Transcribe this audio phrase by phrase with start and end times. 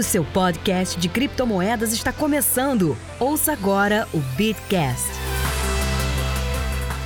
[0.00, 2.96] O seu podcast de criptomoedas está começando.
[3.18, 5.10] Ouça agora o Bitcast.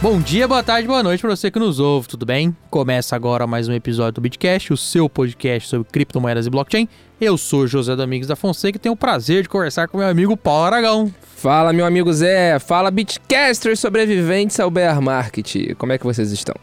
[0.01, 2.57] Bom dia, boa tarde, boa noite para você que nos ouve, tudo bem?
[2.71, 6.89] Começa agora mais um episódio do Bitcast, o seu podcast sobre criptomoedas e blockchain.
[7.21, 10.37] Eu sou José Domingos da Fonseca e tenho o prazer de conversar com meu amigo
[10.37, 11.13] Paulo Aragão.
[11.35, 12.61] Fala, meu amigo Zé.
[12.61, 15.75] Fala, Bitcasters sobreviventes ao bear market.
[15.79, 16.55] Como é que vocês estão?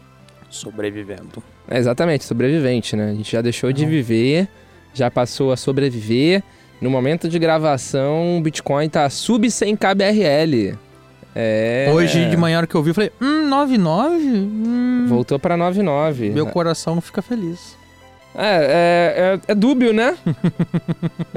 [0.48, 1.42] Sobrevivendo.
[1.68, 3.10] É, exatamente, sobrevivente, né?
[3.10, 4.48] A gente já deixou de viver,
[4.94, 6.42] já passou a sobreviver.
[6.80, 10.76] No momento de gravação, o Bitcoin tá sub 100 KBRL.
[11.34, 11.90] É.
[11.94, 14.14] Hoje de manhã, que eu vi, eu falei, hum, 99?
[14.24, 16.30] Hum, Voltou pra 99.
[16.30, 17.76] meu coração fica feliz.
[18.34, 20.16] É, é, é, é dúbio, né?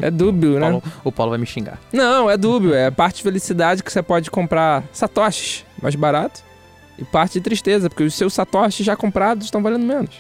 [0.02, 0.70] é dúbio, né?
[0.70, 1.80] Paulo- o Paulo vai me xingar.
[1.94, 2.74] Não, é dúbio.
[2.74, 6.42] É parte de felicidade que você pode comprar satoshis mais barato
[6.98, 10.16] e parte de tristeza, porque os seus satoshis já comprados estão valendo menos.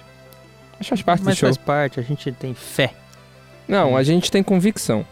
[0.77, 1.47] Mas faz parte Mas do show.
[1.47, 2.91] faz parte, a gente tem fé.
[3.67, 5.05] Não, a gente tem convicção.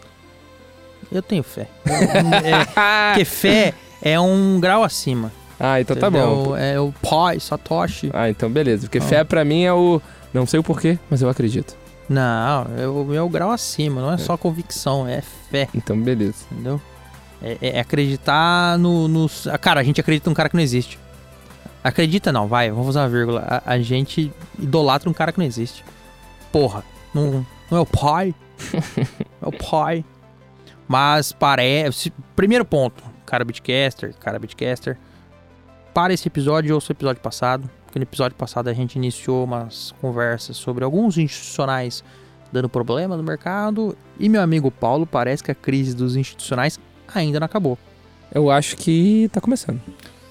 [1.11, 1.67] Eu tenho fé.
[1.85, 5.31] é, porque fé é um grau acima.
[5.59, 6.17] Ah, então tá bom.
[6.41, 6.55] entendeu?
[6.57, 8.09] É o pai, Satoshi.
[8.13, 8.83] Ah, então beleza.
[8.87, 9.01] Porque Ah.
[9.01, 10.01] fé pra mim é o.
[10.33, 11.75] Não sei o porquê, mas eu acredito.
[12.09, 16.45] Não, é o, é o grau acima, não é só convicção, é fé, Então beleza.
[16.51, 16.81] entendeu?
[17.41, 19.29] É, é acreditar no, no.
[19.61, 20.99] Cara, a gente acredita num cara que não existe.
[21.83, 23.43] Acredita não, vai, vamos usar uma vírgula.
[23.47, 25.83] A, a gente idolatra um cara que não existe.
[26.51, 28.35] Porra, não, não é o pai.
[29.41, 30.05] é o pai.
[30.87, 32.13] Mas parece.
[32.35, 34.97] Primeiro ponto, cara Bitcaster, cara Bitcaster.
[35.93, 37.69] Para esse episódio e ouça o episódio passado.
[37.85, 42.03] Porque no episódio passado a gente iniciou umas conversas sobre alguns institucionais
[42.51, 43.97] dando problema no mercado.
[44.19, 46.79] E meu amigo Paulo, parece que a crise dos institucionais
[47.13, 47.77] ainda não acabou.
[48.31, 49.81] Eu acho que tá começando.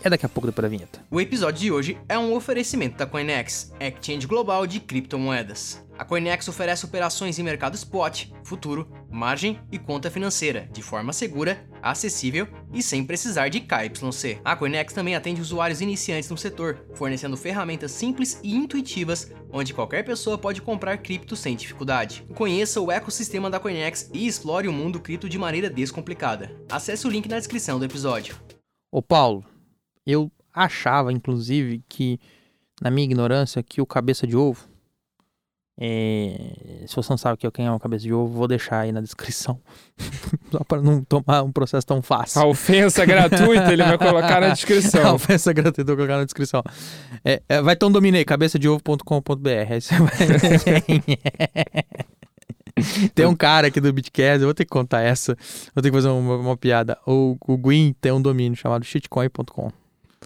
[0.05, 1.01] É daqui a pouco depois da vinheta.
[1.11, 5.81] O episódio de hoje é um oferecimento da Coinex, exchange global de criptomoedas.
[5.97, 11.65] A Coinex oferece operações em mercado spot, futuro, margem e conta financeira, de forma segura,
[11.81, 14.41] acessível e sem precisar de KYC.
[14.45, 20.03] A Coinex também atende usuários iniciantes no setor, fornecendo ferramentas simples e intuitivas, onde qualquer
[20.03, 22.27] pessoa pode comprar cripto sem dificuldade.
[22.35, 26.51] Conheça o ecossistema da Coinex e explore o mundo cripto de maneira descomplicada.
[26.69, 28.35] Acesse o link na descrição do episódio.
[28.91, 29.45] Ô Paulo,
[30.07, 32.19] eu achava, inclusive, que,
[32.81, 34.69] na minha ignorância, que o cabeça de ovo.
[35.81, 38.93] é, Se você não sabe é quem é o cabeça de ovo, vou deixar aí
[38.93, 39.59] na descrição.
[40.53, 42.43] Só para não tomar um processo tão fácil.
[42.43, 45.15] A ofensa gratuita ele vai colocar na A descrição.
[45.15, 46.63] ofensa gratuita, eu vou colocar na descrição.
[47.25, 49.49] É, é, vai ter um domínio aí, cabeçadeovo.com.br.
[49.71, 50.13] Aí você vai.
[53.15, 55.37] tem um cara aqui do Bitcast, eu vou ter que contar essa.
[55.75, 56.99] Vou ter que fazer uma, uma piada.
[57.07, 59.71] O, o Gwyn tem um domínio chamado shitcoin.com.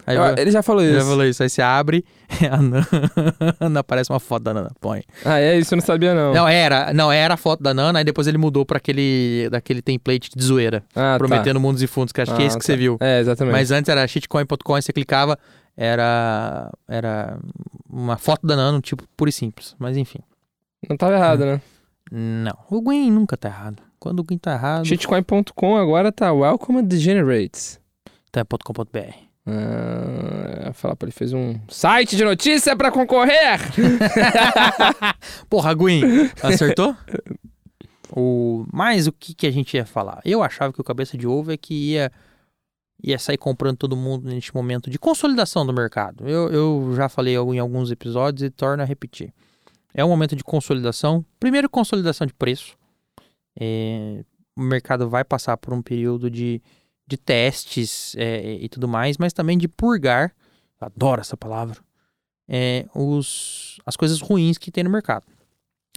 [0.07, 1.05] Aí Eu- Ele já falou já isso.
[1.07, 1.43] falou isso.
[1.43, 2.05] Aí você abre,
[2.49, 5.03] a Nana, aparece uma foto da Nana, põe.
[5.25, 6.33] Ah, é isso, eu não sabia não.
[6.33, 9.81] Não, era, não, era a foto da Nana, aí depois ele mudou pra aquele, daquele
[9.81, 11.17] template de zoeira, Ah, tá.
[11.17, 12.65] prometendo mundos e fundos, que acho que é Ah, esse que tá.
[12.67, 12.97] você viu.
[13.01, 13.51] É, exatamente.
[13.53, 15.37] Mas antes era shitcoin.com, você clicava,
[15.75, 17.37] era, era
[17.89, 19.75] uma foto da Nano, tipo, pura e simples.
[19.77, 20.19] Mas enfim,
[20.89, 21.61] Não tava errado, né?
[22.09, 22.57] não.
[22.69, 23.83] O Gwen nunca tá errado.
[23.99, 27.77] Quando o Gwen tá errado, Shitcoin.com agora tá Welcome Degenerates.
[28.31, 29.26] tá .com.br.
[29.49, 33.59] Ah, falar pra ele fez um site de notícia pra concorrer.
[35.49, 36.01] Porra, Gwen,
[36.43, 36.93] acertou?
[38.11, 38.65] o...
[38.73, 40.19] Mas o que, que a gente ia falar?
[40.25, 42.11] Eu achava que o cabeça de ovo é que ia,
[43.01, 46.27] ia sair comprando todo mundo neste momento de consolidação do mercado.
[46.27, 49.33] Eu, eu já falei em alguns episódios e torno a repetir.
[49.93, 51.25] É um momento de consolidação.
[51.39, 52.75] Primeiro, consolidação de preço.
[53.57, 54.25] É,
[54.57, 56.61] o mercado vai passar por um período de,
[57.07, 60.31] de testes é, e tudo mais, mas também de purgar.
[60.79, 61.77] Adoro essa palavra
[62.49, 65.23] é, os, as coisas ruins que tem no mercado.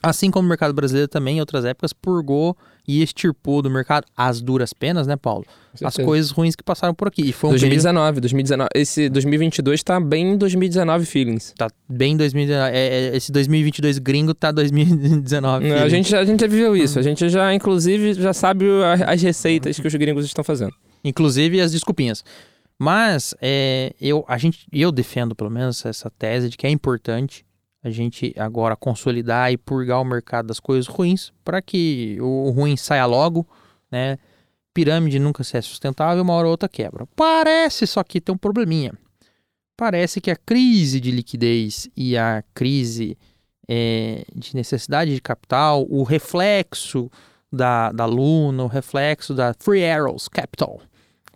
[0.02, 2.56] Assim como o mercado brasileiro também, em outras épocas, purgou
[2.88, 5.44] e extirpou do mercado as duras penas, né, Paulo?
[5.84, 7.20] As coisas ruins que passaram por aqui.
[7.20, 8.70] E foi um período, 2019, 2019.
[8.74, 11.52] Esse 2022 tá bem 2019 feelings.
[11.54, 12.74] tá bem 2019.
[12.74, 15.68] É, é, esse 2022 gringo tá 2019.
[15.68, 16.98] Não, a, gente, já- a gente já viveu isso.
[16.98, 18.64] A gente já, inclusive, já sabe
[19.06, 20.72] as receitas que os gringos estão fazendo.
[21.02, 22.24] Inclusive as desculpinhas.
[22.78, 27.44] Mas é, eu, a gente, eu defendo, pelo menos, essa tese de que é importante
[27.82, 32.76] a gente agora consolidar e purgar o mercado das coisas ruins para que o ruim
[32.76, 33.46] saia logo,
[33.90, 34.18] né?
[34.72, 37.06] Pirâmide nunca se é sustentável, uma hora ou outra quebra.
[37.16, 38.92] Parece só que tem um probleminha.
[39.76, 43.16] Parece que a crise de liquidez e a crise
[43.66, 47.10] é, de necessidade de capital, o reflexo
[47.52, 50.80] da, da Luna, o reflexo da Free Arrows Capital,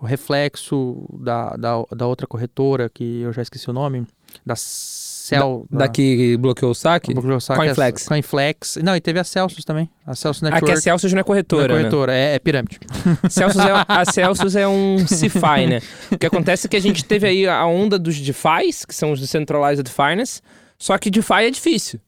[0.00, 4.06] o reflexo da, da, da outra corretora, que eu já esqueci o nome,
[4.44, 5.66] da Cell.
[5.70, 7.14] Da, que bloqueou o saque?
[7.14, 7.60] bloqueou o saque.
[7.60, 8.06] Coinflex.
[8.06, 8.76] Coinflex.
[8.82, 9.88] Não, e teve a Celsius também.
[10.06, 10.72] A Celsius Ah, Network.
[10.72, 12.78] a Celsius não é não corretora, é corretora, é, é pirâmide.
[12.82, 13.16] né?
[13.30, 15.80] Celsius é, a Celsius é um CeFi, né?
[16.12, 19.12] O que acontece é que a gente teve aí a onda dos DeFis, que são
[19.12, 20.42] os Decentralized Finance,
[20.78, 21.98] só que DeFi é difícil.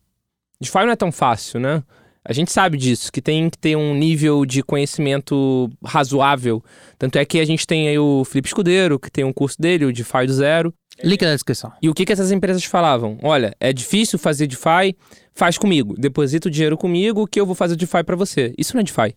[0.61, 1.83] DeFi não é tão fácil, né?
[2.29, 6.61] A gente sabe disso, que tem que ter um nível de conhecimento razoável.
[6.99, 9.85] Tanto é que a gente tem aí o Felipe Escudeiro, que tem um curso dele,
[9.85, 10.75] o DeFi do zero.
[11.05, 11.73] Link na descrição.
[11.81, 13.17] E o que, que essas empresas falavam?
[13.23, 14.97] Olha, é difícil fazer DeFi,
[15.33, 15.95] faz comigo.
[15.97, 18.53] Deposita o dinheiro comigo que eu vou fazer DeFi para você.
[18.59, 19.15] Isso não é DeFi.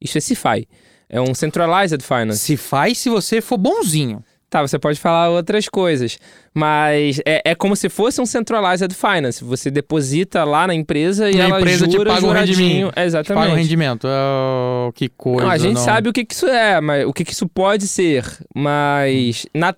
[0.00, 0.66] Isso é CeFi.
[1.10, 2.38] É um Centralized Finance.
[2.38, 4.24] Se faz se você for bonzinho.
[4.48, 6.18] Tá, você pode falar outras coisas,
[6.54, 9.42] mas é, é como se fosse um Centralized Finance.
[9.42, 12.56] Você deposita lá na empresa e, a ela empresa te jura paga um juradinho.
[12.56, 12.92] rendimento.
[12.96, 13.42] É, Exatamente.
[13.42, 14.06] Paga o rendimento.
[14.06, 15.42] Oh, que coisa.
[15.42, 15.84] Não, a gente não.
[15.84, 19.74] sabe o que, que isso é, mas o que, que isso pode ser, mas na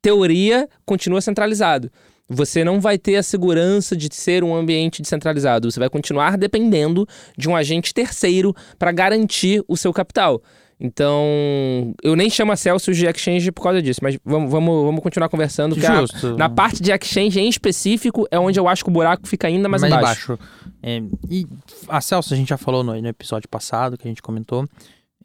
[0.00, 1.90] teoria continua centralizado.
[2.30, 5.70] Você não vai ter a segurança de ser um ambiente descentralizado.
[5.70, 7.06] Você vai continuar dependendo
[7.36, 10.42] de um agente terceiro para garantir o seu capital.
[10.80, 15.02] Então, eu nem chamo a Celsius de exchange por causa disso, mas vamos, vamos, vamos
[15.02, 15.74] continuar conversando.
[15.74, 16.36] que a- Justo.
[16.36, 19.68] na parte de exchange em específico é onde eu acho que o buraco fica ainda
[19.68, 20.38] mais, embaixo.
[20.82, 21.46] É, e
[21.88, 24.66] a Celso a gente já falou no, no episódio passado que a gente comentou.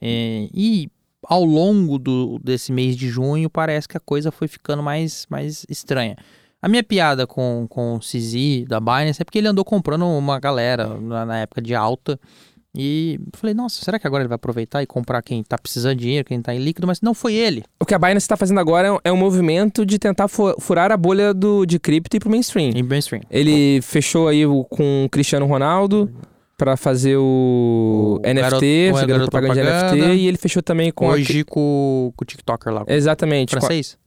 [0.02, 0.90] É, e
[1.26, 5.66] ao longo do, desse mês de junho parece que a coisa foi ficando mais, mais
[5.70, 6.18] estranha.
[6.62, 10.40] A minha piada com, com o CZ da Binance é porque ele andou comprando uma
[10.40, 12.20] galera na, na época de alta.
[12.76, 16.06] E falei, nossa, será que agora ele vai aproveitar e comprar quem tá precisando de
[16.06, 16.88] dinheiro, quem tá em líquido?
[16.88, 17.64] Mas não foi ele.
[17.80, 20.56] O que a Binance está fazendo agora é um- é um movimento de tentar fu-
[20.60, 22.72] furar a bolha do, de cripto e pro mainstream.
[22.76, 23.22] Em mainstream.
[23.30, 26.10] Ele fechou aí com o Cristiano Ronaldo
[26.58, 29.96] pra fazer o, O NFT, garoto- fazer o garoto propaganda de propaganda.
[30.08, 32.84] NFT, e ele fechou também com a- Hoje com, com o TikToker lá.
[32.88, 33.56] Exatamente.
[33.56, 33.98] a- Francês?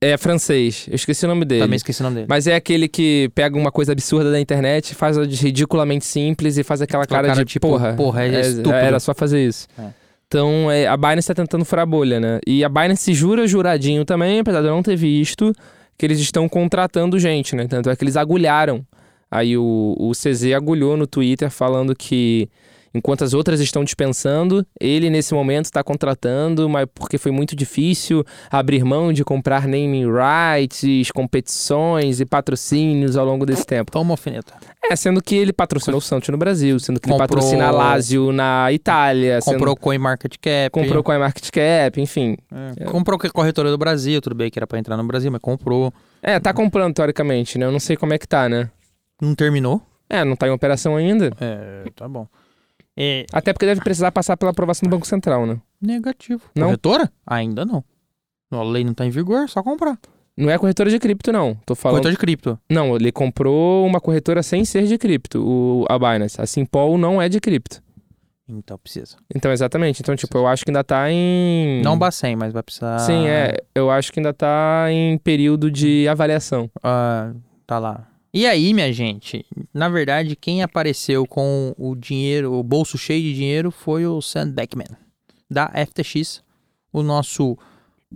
[0.00, 0.86] É francês.
[0.88, 1.62] Eu esqueci o nome dele.
[1.62, 2.26] Também esqueci o nome dele.
[2.28, 6.62] Mas é aquele que pega uma coisa absurda da internet, faz de ridiculamente simples e
[6.62, 7.94] faz aquela Aquela cara, cara de tipo, porra.
[7.94, 8.72] porra, é estúpido.
[8.72, 9.66] Era só fazer isso.
[9.78, 9.88] É.
[10.28, 12.40] Então, é, a Binance tá tentando furar a bolha, né?
[12.46, 15.52] E a Binance jura juradinho também, apesar de eu não ter visto,
[15.96, 17.66] que eles estão contratando gente, né?
[17.66, 18.84] Tanto é que eles agulharam.
[19.30, 22.48] Aí o, o CZ agulhou no Twitter falando que
[22.96, 28.24] enquanto as outras estão dispensando, ele nesse momento está contratando, mas porque foi muito difícil
[28.50, 33.90] abrir mão de comprar naming rights, competições e patrocínios ao longo desse tempo.
[33.92, 34.54] Toma alfineta.
[34.88, 37.70] É, sendo que ele patrocinou o Santos no Brasil, sendo que ele Comprou- patrocina a
[37.70, 40.70] Lazio na Itália, sendo- Comprou CoinMarketCap.
[40.70, 42.36] comprou com a Market Cap, enfim.
[42.80, 45.30] É, Comprou com a corretora do Brasil, tudo bem que era pra entrar no Brasil,
[45.30, 45.92] mas comprou.
[46.22, 47.66] É, tá comprando teoricamente, né?
[47.66, 48.70] Eu não sei como é que tá, né?
[49.20, 49.82] Não terminou.
[50.08, 51.32] É, não tá em operação ainda.
[51.40, 52.28] É, tá bom.
[52.96, 55.60] É, Até porque deve precisar passar pela aprovação do Banco Central, né?
[55.80, 56.42] negativo.
[56.54, 56.68] Não?
[56.68, 57.12] Corretora?
[57.26, 57.84] Ainda não.
[58.50, 59.98] A lei não tá em vigor, só comprar.
[60.36, 61.54] Não é corretora de cripto, não.
[61.64, 61.94] Tô falando.
[61.96, 62.58] Corretora de cripto.
[62.70, 66.40] Não, ele comprou uma corretora sem ser de cripto, o, a Binance.
[66.40, 67.82] A Simpol não é de cripto.
[68.48, 69.16] Então precisa.
[69.34, 70.00] Então, exatamente.
[70.00, 71.82] Então, tipo, eu acho que ainda tá em.
[71.82, 72.98] Não Bacen, mas vai precisar.
[73.00, 73.56] Sim, é.
[73.74, 76.70] Eu acho que ainda tá em período de avaliação.
[76.82, 77.32] Ah,
[77.66, 78.06] tá lá.
[78.36, 83.32] E aí, minha gente, na verdade, quem apareceu com o dinheiro, o bolso cheio de
[83.32, 84.90] dinheiro foi o Sam Beckman,
[85.50, 86.42] da FTX,
[86.92, 87.56] o nosso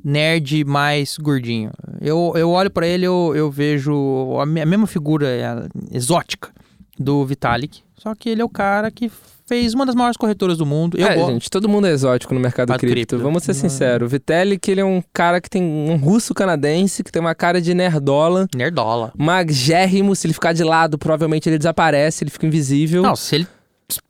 [0.05, 1.70] nerd mais gordinho.
[2.02, 5.46] Eu, eu olho pra ele, eu, eu vejo a mesma figura é,
[5.90, 6.52] exótica
[6.99, 9.11] do Vitalik, só que ele é o cara que
[9.47, 10.97] fez uma das maiores corretoras do mundo.
[10.99, 11.32] Eu é, gosto.
[11.32, 12.95] gente, todo mundo é exótico no mercado cripto.
[12.95, 13.19] cripto.
[13.19, 14.07] Vamos ser sinceros.
[14.07, 17.61] O Vitalik, ele é um cara que tem um russo canadense, que tem uma cara
[17.61, 18.49] de nerdola.
[18.54, 19.12] Nerdola.
[19.19, 23.02] Magérrimo, se ele ficar de lado, provavelmente ele desaparece, ele fica invisível.
[23.02, 23.47] Não, se ele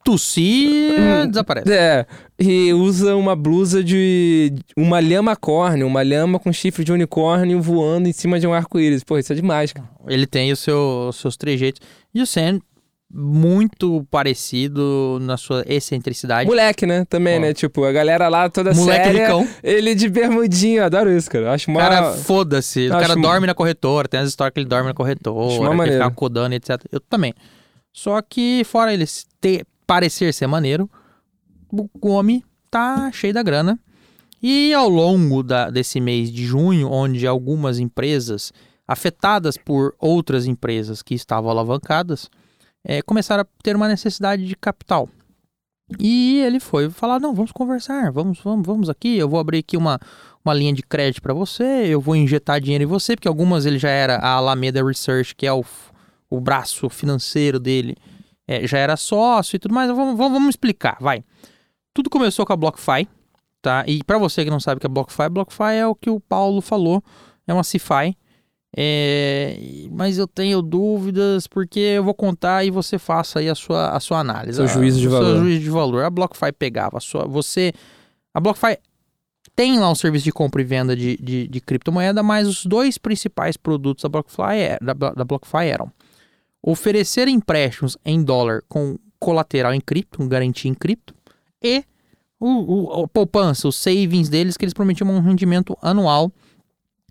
[0.04, 0.68] tossir,
[1.00, 1.26] Hum.
[1.28, 1.72] desaparece.
[1.72, 2.06] É,
[2.38, 8.08] e usa uma blusa de uma lhama corne, uma lhama com chifre de unicórnio voando
[8.08, 9.02] em cima de um arco-íris.
[9.02, 9.88] Pô, isso é demais, cara.
[10.06, 11.80] Ele tem o seu, os seus trejeitos.
[12.14, 12.60] E o Sam,
[13.12, 16.48] muito parecido na sua excentricidade.
[16.48, 17.04] Moleque, né?
[17.06, 17.40] Também, Ó.
[17.40, 17.52] né?
[17.54, 19.22] Tipo, a galera lá toda Moleque séria.
[19.22, 19.48] ricão.
[19.62, 21.52] Ele de bermudinho, adoro isso, cara.
[21.52, 21.78] Acho mó...
[21.80, 22.88] cara, foda-se.
[22.88, 24.06] O Acho cara dorme na corretora.
[24.08, 25.60] Tem as histórias que ele dorme na Acho corretora.
[25.64, 26.02] mó Que maneiro.
[26.04, 26.70] fica codando, etc.
[26.92, 27.34] Eu também.
[27.92, 29.04] Só que, fora ele
[29.40, 30.88] ter, parecer ser maneiro,
[31.72, 33.78] o homem tá cheio da grana.
[34.42, 38.52] E ao longo da- desse mês de junho, onde algumas empresas
[38.86, 42.30] afetadas por outras empresas que estavam alavancadas,
[42.84, 45.08] eh, começaram a ter uma necessidade de capital.
[45.98, 49.16] E ele foi falar: não, vamos conversar, vamos, vamos, vamos aqui.
[49.16, 49.98] Eu vou abrir aqui uma,
[50.44, 53.78] uma linha de crédito para você, eu vou injetar dinheiro em você, porque algumas ele
[53.78, 55.64] já era a Alameda Research, que é o,
[56.28, 57.96] o braço financeiro dele,
[58.46, 59.88] eh, já era sócio e tudo mais.
[59.90, 61.24] Vamos, vamos, vamos explicar, vai.
[61.92, 63.08] Tudo começou com a BlockFi,
[63.60, 63.84] tá?
[63.86, 66.20] E para você que não sabe o que é BlockFi, BlockFi é o que o
[66.20, 67.02] Paulo falou,
[67.46, 68.16] é uma CeFi
[68.76, 69.58] É,
[69.90, 74.00] mas eu tenho dúvidas porque eu vou contar e você faça aí a sua, a
[74.00, 74.56] sua análise.
[74.56, 75.26] Seu a- juízo de valor.
[75.26, 76.04] Seu juízo de valor.
[76.04, 77.26] A BlockFi pegava a sua.
[77.26, 77.72] Você.
[78.32, 78.78] A BlockFi
[79.56, 82.96] tem lá um serviço de compra e venda de, de, de criptomoeda, mas os dois
[82.96, 85.90] principais produtos da BlockFi, é- da, da BlockFi eram
[86.62, 91.14] oferecer empréstimos em dólar com colateral em cripto, com garantia em cripto,
[91.62, 91.84] e
[92.38, 96.30] o, o- a poupança, os savings deles, que eles prometiam um rendimento anual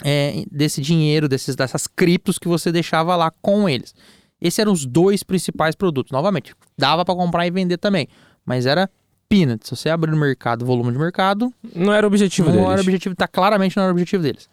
[0.04, 3.94] é, desse dinheiro, desses, dessas criptos que você deixava lá com eles.
[4.42, 6.12] Esses eram os dois principais produtos.
[6.12, 8.08] Novamente, dava para comprar e vender também,
[8.46, 8.90] mas era
[9.28, 9.68] peanuts.
[9.70, 12.70] Se você abrir no mercado, volume de mercado, Não era o objetivo não deles.
[12.72, 14.50] era o objetivo, tá claramente não era o objetivo deles.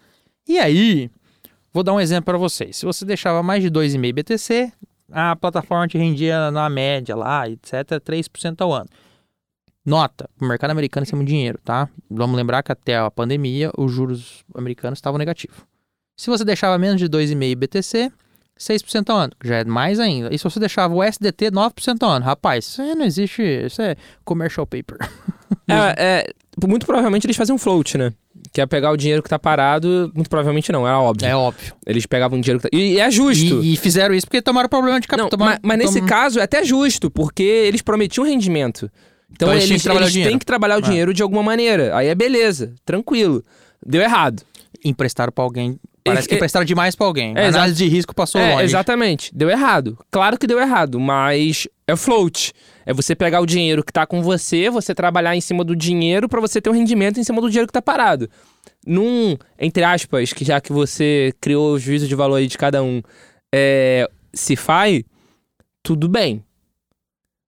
[0.47, 1.09] E aí,
[1.73, 2.77] vou dar um exemplo para vocês.
[2.77, 4.71] Se você deixava mais de 2,5 BTC,
[5.11, 7.73] a plataforma te rendia na média lá, etc,
[8.05, 8.87] 3% ao ano.
[9.87, 11.87] Nota, o mercado americano isso é muito dinheiro, tá?
[12.11, 15.55] Vamos lembrar que até a pandemia os juros americanos estavam negativos.
[16.19, 18.11] Se você deixava menos de 2,5 BTC,
[18.59, 20.27] 6% ao ano, que já é mais ainda.
[20.35, 23.81] E se você deixava o SDT 9% ao ano, rapaz, isso aí não existe, isso
[23.81, 24.97] é commercial paper.
[25.69, 26.33] É, é,
[26.65, 28.13] muito provavelmente eles faziam float, né?
[28.53, 30.09] Que é pegar o dinheiro que tá parado.
[30.15, 31.27] Muito provavelmente não, era óbvio.
[31.27, 31.73] É óbvio.
[31.85, 32.77] Eles pegavam o dinheiro que tá.
[32.77, 33.61] E, e é justo.
[33.61, 35.37] E, e fizeram isso porque tomaram problema de capital.
[35.37, 38.89] mas, mas nesse caso é até justo, porque eles prometiam rendimento.
[39.31, 40.31] Então, Então eles eles, tinham que trabalhar eles o dinheiro.
[40.31, 41.95] têm que trabalhar o dinheiro de alguma maneira.
[41.95, 43.43] Aí é beleza, tranquilo.
[43.85, 44.41] Deu errado.
[44.83, 45.79] emprestaram pra alguém.
[46.03, 47.33] Parece que emprestaram demais pra alguém.
[47.35, 48.63] É, análise de risco passou É, longe.
[48.63, 49.29] exatamente.
[49.35, 49.97] Deu errado.
[50.09, 52.53] Claro que deu errado, mas é float.
[52.85, 56.29] É você pegar o dinheiro que tá com você, você trabalhar em cima do dinheiro
[56.29, 58.29] pra você ter um rendimento em cima do dinheiro que tá parado.
[58.85, 62.81] Num, entre aspas, que já que você criou o juízo de valor aí de cada
[62.81, 63.01] um,
[63.53, 65.03] é, se faz,
[65.83, 66.41] tudo bem.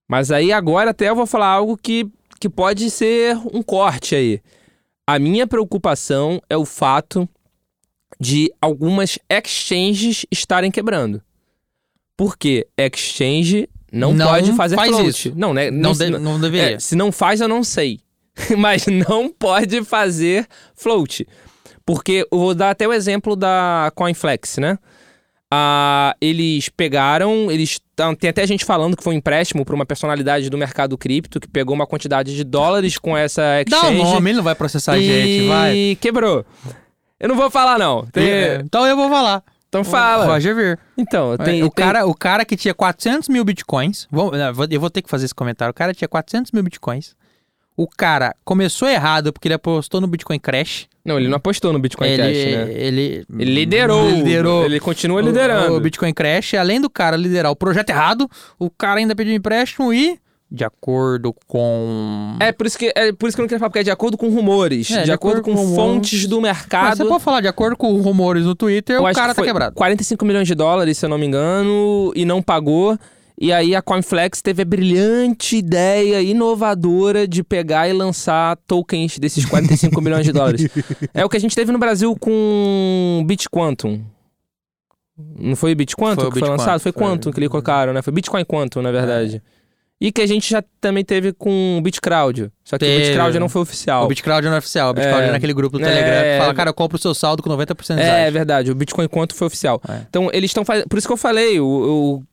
[0.09, 4.41] Mas aí agora até eu vou falar algo que, que pode ser um corte aí.
[5.07, 7.29] A minha preocupação é o fato
[8.19, 11.21] de algumas exchanges estarem quebrando.
[12.17, 15.09] Porque exchange não, Não pode fazer faz float.
[15.09, 15.33] isso.
[15.35, 15.71] Não, né?
[15.71, 16.75] Não, se- de- não deveria.
[16.75, 17.99] é, se não faz, eu não sei.
[18.57, 21.27] Mas não pode fazer float.
[21.85, 24.77] Porque eu vou dar até o exemplo da CoinFlex, né?
[25.51, 29.85] Ah, eles pegaram, eles tão- tem até gente falando que foi um empréstimo para uma
[29.85, 34.03] personalidade do mercado cripto que pegou uma quantidade de dólares com essa Dá o exchange
[34.03, 35.97] nome, ele não vai processar a e gente, vai.
[35.99, 36.45] quebrou.
[37.19, 38.05] Eu não vou falar não.
[38.05, 39.43] Tem- É, Então eu vou falar.
[39.67, 40.25] Então fala.
[40.25, 40.79] Roger Ver.
[40.97, 44.07] Então, tem, É, o, tem- cara, o cara que tinha 400 mil bitcoins.
[44.09, 45.71] vou- eu vou ter que fazer esse comentário.
[45.71, 47.13] O cara tinha 400 mil bitcoins.
[47.77, 50.87] O cara começou errado porque ele apostou no Bitcoin Crash.
[51.09, 52.73] Não, ele não apostou no Bitcoin ele, Cash, né?
[52.73, 54.09] ele, Ele liderou.
[54.09, 55.75] liderou Ele continua o- liderando.
[55.75, 59.91] O, Bitcoin Crash, além do cara liderar o projeto errado, o cara ainda pediu empréstimo
[59.93, 60.19] e,
[60.51, 62.35] de acordo com.
[62.39, 63.91] É por isso que é por isso que eu não queria falar, porque é de
[63.91, 65.75] acordo com rumores, É, de, acordo, com, rumores.
[65.75, 66.97] fontes do Mas mercado.
[66.97, 69.75] você pode falar, de acordo com rumores no Twitter, eu o cara tá quebrado.
[69.75, 72.97] 45 milhões de dólares, se eu não me engano, e não pagou.
[73.41, 79.45] E aí a Coinflex teve a brilhante ideia inovadora de pegar e lançar tokens desses
[79.45, 80.67] 45 milhões de dólares.
[81.13, 84.01] É o que a gente teve no Brasil com BitQuantum.
[85.37, 86.79] Não foi BitQuantum Foi o que foi lançado?
[86.79, 87.01] Foi foi.
[87.01, 88.01] Quantum que eles colocaram, né?
[88.01, 89.41] Foi Bitcoin Quantum, na verdade.
[90.01, 92.49] E que a gente já também teve com o BitCrowd.
[92.63, 93.03] Só que o Teve.
[93.03, 94.05] BitCrowd não foi oficial.
[94.05, 95.27] O BitCrowd não é oficial, o BitCrowd É.
[95.27, 95.87] é naquele grupo do É.
[95.89, 98.71] Telegram que fala, cara, eu compro o seu saldo com 90% de É, é verdade.
[98.71, 99.81] O Bitcoin quanto foi oficial.
[99.89, 100.01] É.
[100.09, 100.87] Então, eles estão fazendo.
[100.87, 102.23] Por isso que eu falei, o, o-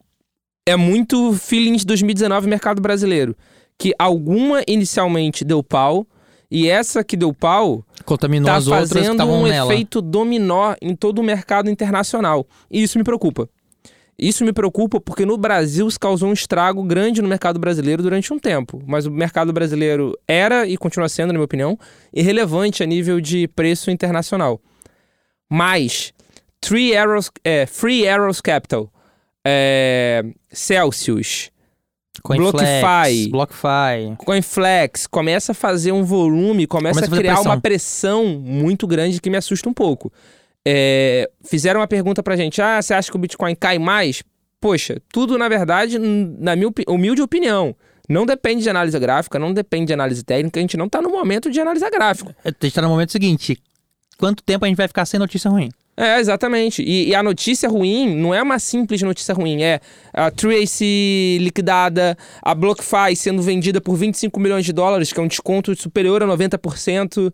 [0.66, 3.36] é muito feeling de 2019 mercado brasileiro.
[3.78, 6.06] Que alguma inicialmente deu pau,
[6.50, 9.72] e essa que deu pau Contaminou tá as outras que estavam um nela.
[9.72, 12.46] efeito dominó em todo o mercado internacional.
[12.70, 13.48] E isso me preocupa.
[14.18, 18.32] Isso me preocupa porque no Brasil isso causou um estrago grande no mercado brasileiro durante
[18.32, 18.82] um tempo.
[18.86, 21.78] Mas o mercado brasileiro era e continua sendo, na minha opinião,
[22.14, 24.60] irrelevante a nível de preço internacional.
[25.50, 26.14] Mas
[26.60, 28.90] Three Arrows, é, Free Arrows Capital,
[29.46, 31.50] é, Celsius,
[32.22, 32.50] Coinflex.
[34.16, 37.52] Coinflex começa a fazer um volume, começa, Começa a criar pressão.
[37.52, 40.12] uma pressão muito grande que me assusta um pouco.
[40.66, 44.22] É, fizeram uma pergunta pra gente: ah, você acha que o Bitcoin cai mais?
[44.60, 47.76] Poxa, tudo na verdade, na minha humilde opinião,
[48.08, 51.10] não depende de análise gráfica, não depende de análise técnica, a gente não tá no
[51.10, 52.34] momento de analisar gráfico.
[52.44, 53.56] A gente tá no momento seguinte.
[54.18, 55.70] Quanto tempo a gente vai ficar sem notícia ruim?
[55.96, 56.82] É, exatamente.
[56.82, 59.80] E, e a notícia ruim não é uma simples notícia ruim, é
[60.12, 65.28] a Tracy liquidada, a BlockFi sendo vendida por 25 milhões de dólares, que é um
[65.28, 67.32] desconto superior a 90%.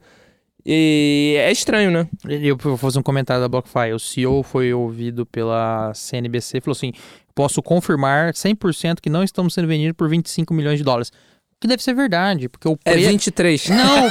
[0.64, 2.06] E é estranho, né?
[2.24, 3.92] Eu vou fazer um comentário da BlockFi.
[3.94, 6.92] O CEO foi ouvido pela CNBC e falou assim:
[7.34, 11.08] posso confirmar 100% que não estamos sendo vendidos por 25 milhões de dólares.
[11.08, 13.08] O que deve ser verdade, porque o É preço.
[13.08, 13.68] 23.
[13.70, 14.10] Não!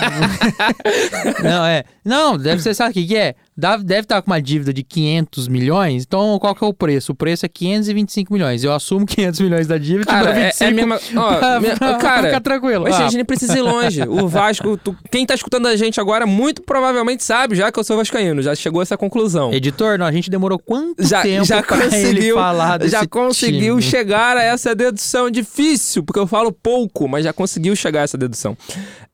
[1.43, 1.83] não, é.
[2.03, 3.35] Não, deve ser, sabe o que, que é?
[3.57, 7.11] Deve estar com uma dívida de 500 milhões, então qual que é o preço?
[7.11, 8.63] O preço é 525 milhões.
[8.63, 10.99] Eu assumo 500 milhões da dívida, Cara, dou é, 25 é a mesma.
[11.17, 12.83] Ó, pra, minha- pra- cara, ficar tranquilo.
[12.83, 14.01] Mas Ah, a gente nem precisa ir longe.
[14.03, 17.83] O Vasco, tu- quem tá escutando a gente agora muito provavelmente sabe já que eu
[17.83, 19.53] sou vascaíno, já chegou a essa conclusão.
[19.53, 23.81] Editor, não, a gente demorou quanto Já, tempo já conseguiu, falar desse já conseguiu time?
[23.91, 28.17] chegar a essa dedução difícil, porque eu falo pouco, mas já conseguiu chegar a essa
[28.17, 28.57] dedução.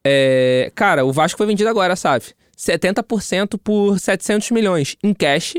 [0.05, 2.25] É, cara, o Vasco foi vendido agora, sabe?
[2.57, 5.53] 70% por 700 milhões em cash,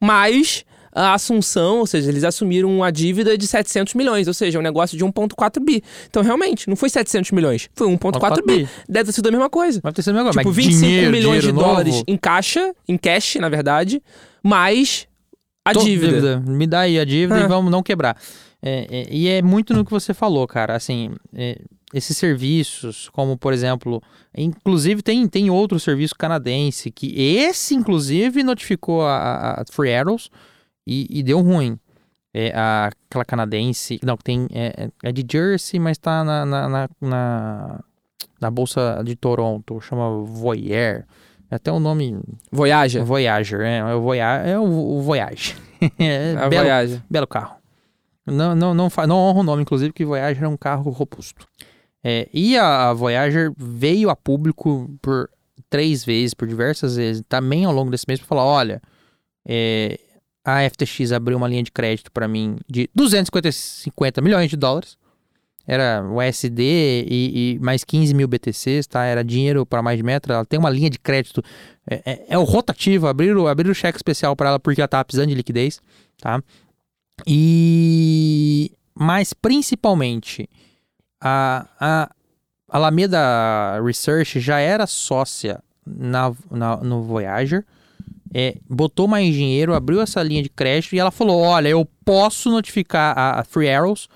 [0.00, 4.62] mais a assunção, ou seja, eles assumiram uma dívida de 700 milhões, ou seja, um
[4.62, 5.82] negócio de 1.4 bi.
[6.08, 8.68] Então, realmente, não foi 700 milhões, foi 1.4 bi.
[8.88, 9.80] Deve ter sido a mesma coisa.
[9.82, 10.32] Vai ter sido agora.
[10.32, 14.02] Tipo, mas 25 dinheiro, milhões de dinheiro dólares novo, em caixa, em cash, na verdade,
[14.42, 15.06] mais
[15.64, 16.40] a to- dívida.
[16.40, 17.44] Me dá aí a dívida Ah.
[17.44, 18.16] e vamos não quebrar.
[18.60, 20.74] É, é, e é muito no que você falou, cara.
[20.74, 21.60] Assim, é,
[21.94, 24.02] esses serviços, como por exemplo,
[24.36, 30.28] inclusive tem, tem outro serviço canadense que esse, inclusive, notificou a, a- Free Arrows
[30.86, 31.78] e, e deu ruim.
[32.34, 33.98] É a- aquela canadense.
[34.04, 34.46] Não, tem.
[34.52, 37.80] É, é de Jersey, mas tá na, na, na, na,
[38.40, 39.80] na Bolsa de Toronto.
[39.80, 41.06] Chama Voyager.
[41.50, 42.20] É até o nome.
[42.52, 43.02] Voyager.
[43.02, 44.50] Voyager, é, é o Voyage.
[44.50, 44.62] É o,
[44.98, 45.56] o Voyage.
[45.98, 47.02] é, A belo, Voyager.
[47.08, 47.56] belo carro.
[48.26, 51.46] Não, não, não, fa- não honra o nome, inclusive, que Voyager é um carro robusto.
[52.02, 55.28] É, e a, Voyager veio a público por
[55.68, 58.82] três vezes, por diversas vezes, também ao longo desse mês, para falar: olha,
[59.46, 59.98] é,
[60.44, 64.96] a FTX abriu uma linha de crédito para mim de 250 milhões de dólares.
[65.66, 69.04] Era USD e, e mais 15 mil BTCs, tá?
[69.04, 70.32] Era dinheiro para mais de metro.
[70.32, 71.42] Ela tem uma linha de crédito.
[71.86, 73.06] É, é- é o rotativo.
[73.06, 75.82] Abriram, abriram o cheque especial para ela porque ela tava precisando de liquidez,
[76.22, 76.42] tá?
[77.26, 78.72] E...
[78.94, 80.48] Mas principalmente,
[81.20, 82.10] a, a
[82.68, 87.64] Alameda Research já era sócia na, na- no Voyager.
[88.34, 92.50] É, botou mais dinheiro, abriu essa linha de crédito e ela falou: Olha, eu posso
[92.50, 94.06] notificar a, a Free Arrows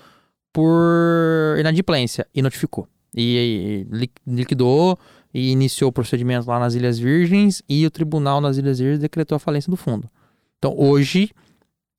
[0.51, 2.27] por inadimplência.
[2.33, 2.87] E notificou.
[3.15, 4.97] E, e li- liquidou
[5.33, 9.35] e iniciou o procedimento lá nas Ilhas Virgens e o tribunal nas Ilhas Virgens decretou
[9.35, 10.07] a falência do fundo.
[10.59, 11.31] Então hoje,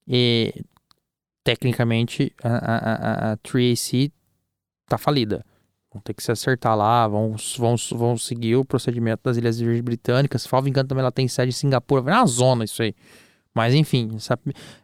[0.08, 0.54] eh,
[1.42, 4.12] tecnicamente, a, a, a, a 3AC
[4.88, 5.44] tá falida.
[5.92, 9.80] Vão ter que se acertar lá, vão, vão, vão seguir o procedimento das Ilhas Virgens
[9.80, 10.42] Britânicas.
[10.42, 12.10] Salvo engano, também ela tem sede em Singapura.
[12.10, 12.94] É uma zona isso aí.
[13.54, 14.36] Mas enfim, essa,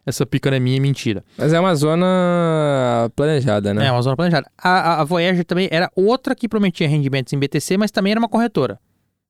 [0.06, 1.24] essa picanemia é mentira.
[1.36, 3.86] Mas é uma zona planejada, né?
[3.86, 4.48] É, uma zona planejada.
[4.56, 8.20] A, a, a Voyager também era outra que prometia rendimentos em BTC, mas também era
[8.20, 8.78] uma corretora,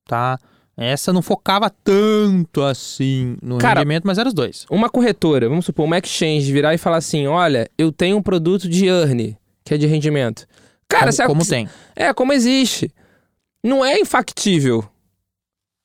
[0.05, 0.37] tá?
[0.77, 4.65] Essa não focava tanto assim no Cara, rendimento, mas eram os dois.
[4.69, 8.69] Uma corretora, vamos supor, uma exchange virar e falar assim: olha, eu tenho um produto
[8.69, 10.45] de earn, que é de rendimento.
[10.91, 11.69] Cara, como, sabe- como tem.
[11.95, 12.91] É, como existe.
[13.63, 14.83] Não é infactível.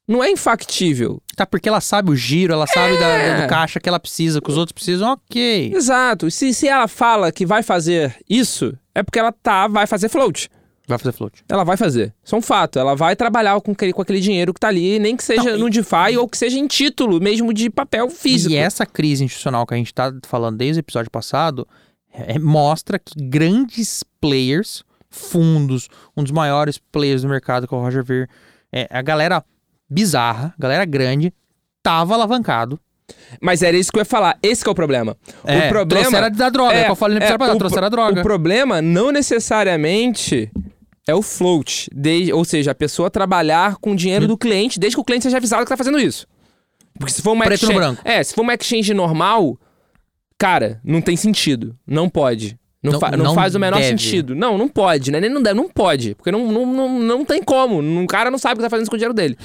[0.09, 1.21] Não é infactível.
[1.35, 3.43] Tá, porque ela sabe o giro, ela sabe da- É.
[3.43, 5.73] do caixa que ela precisa, que os outros precisam, ok.
[5.75, 6.31] Exato.
[6.31, 10.49] Se, se ela fala que vai fazer isso, é porque ela tá, vai fazer float.
[10.89, 11.43] Vai fazer float.
[11.49, 12.15] Ela vai fazer.
[12.25, 12.79] Isso é um fato.
[12.79, 15.57] Ela vai trabalhar com aquele, com aquele dinheiro que tá ali, nem que seja Não,
[15.57, 18.53] e- no DeFi ou que seja em título mesmo de papel físico.
[18.55, 21.67] E essa crise institucional que a gente tá falando desde o episódio passado
[22.15, 27.81] é, mostra que grandes players, fundos, um dos maiores players do mercado, que é o
[27.81, 28.29] Roger Ver,
[28.73, 29.45] é, a galera
[29.89, 31.33] bizarra, galera grande,
[31.83, 32.79] tava alavancado.
[33.41, 34.37] Mas era isso que eu ia falar.
[34.43, 35.17] Esse que é o problema.
[35.45, 37.87] É, o problema trouxeram da droga, é, que eu falei no episódio passado, o, trouxeram
[37.87, 38.21] a droga.
[38.21, 40.51] O problema não necessariamente
[41.07, 41.89] é o float.
[41.95, 45.23] desde- ou seja, a pessoa trabalhar com o dinheiro do cliente, desde que o cliente
[45.23, 46.27] seja avisado que tá fazendo isso.
[46.99, 47.99] Porque se for uma Preto exchange.
[48.05, 49.57] É, se for uma exchange normal,
[50.39, 51.77] cara, não tem sentido.
[51.87, 52.59] Não pode.
[52.87, 53.89] Não, Não- fa- não faz o menor deve.
[53.89, 54.35] sentido.
[54.35, 55.21] Não, não pode, né?
[55.21, 56.15] Nem não deve, não pode.
[56.15, 57.81] Porque não, não, não, não tem como.
[58.03, 59.37] O cara não sabe o que tá fazendo com o dinheiro dele.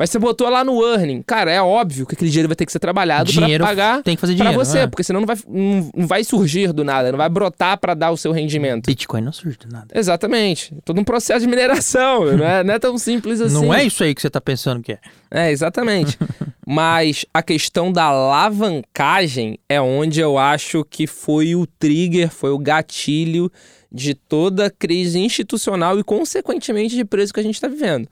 [0.00, 2.72] Mas você botou lá no earning, cara, é óbvio que aquele dinheiro vai ter que
[2.72, 4.64] ser trabalhado pra Dinheiro pagar tem que fazer pra dinheiro.
[4.64, 4.86] você, é.
[4.86, 8.16] porque senão não vai, não, vai surgir do nada, não vai brotar pra dar o
[8.16, 8.86] seu rendimento.
[8.86, 9.88] Bitcoin não surge do nada.
[9.94, 10.74] Exatamente.
[10.86, 13.52] Todo um processo de mineração, não é, não é tão simples assim.
[13.52, 15.00] Não é isso aí que você tá pensando que é.
[15.30, 16.18] É, exatamente.
[16.66, 22.58] Mas a questão da alavancagem é onde eu acho que foi o trigger, foi o
[22.58, 23.52] gatilho
[23.92, 28.08] de toda a crise institucional e, consequentemente, de preço que a gente está vivendo.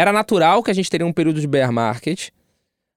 [0.00, 2.30] Era natural que a gente teria um período de bear market,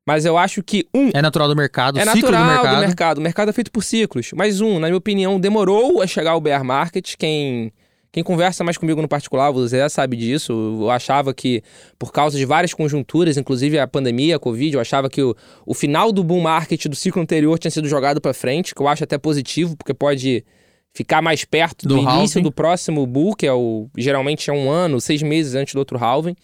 [0.06, 2.76] mas eu acho que, um, É natural do mercado, é ciclo natural do mercado.
[2.76, 3.18] do mercado.
[3.18, 4.32] O mercado é feito por ciclos.
[4.34, 7.16] Mas um, na minha opinião, demorou a chegar o bear market.
[7.18, 7.74] Quem,
[8.12, 10.54] quem conversa mais comigo no particular, você já sabe disso.
[10.82, 11.62] Eu achava que,
[11.98, 15.36] por causa de várias conjunturas, inclusive a pandemia, a Covid, eu achava que o,
[15.66, 18.88] o final do bull market do ciclo anterior tinha sido jogado para frente, que eu
[18.88, 20.46] acho até positivo, porque pode
[20.94, 24.70] ficar mais perto do, Do início do próximo bull, que é o geralmente é um
[24.70, 26.36] ano, seis meses antes do outro halving,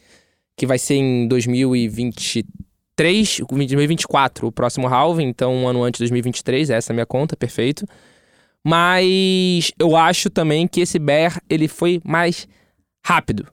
[0.60, 2.46] que vai ser em 2023,
[2.98, 7.06] 2023, 2024, o próximo halving, então um ano antes de 2023, essa é a minha
[7.06, 7.86] conta, perfeito.
[8.64, 12.46] Mas eu acho também que esse bear, ele foi mais
[13.06, 13.48] rápido,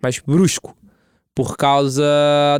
[0.00, 0.76] mais brusco,
[1.34, 2.04] por causa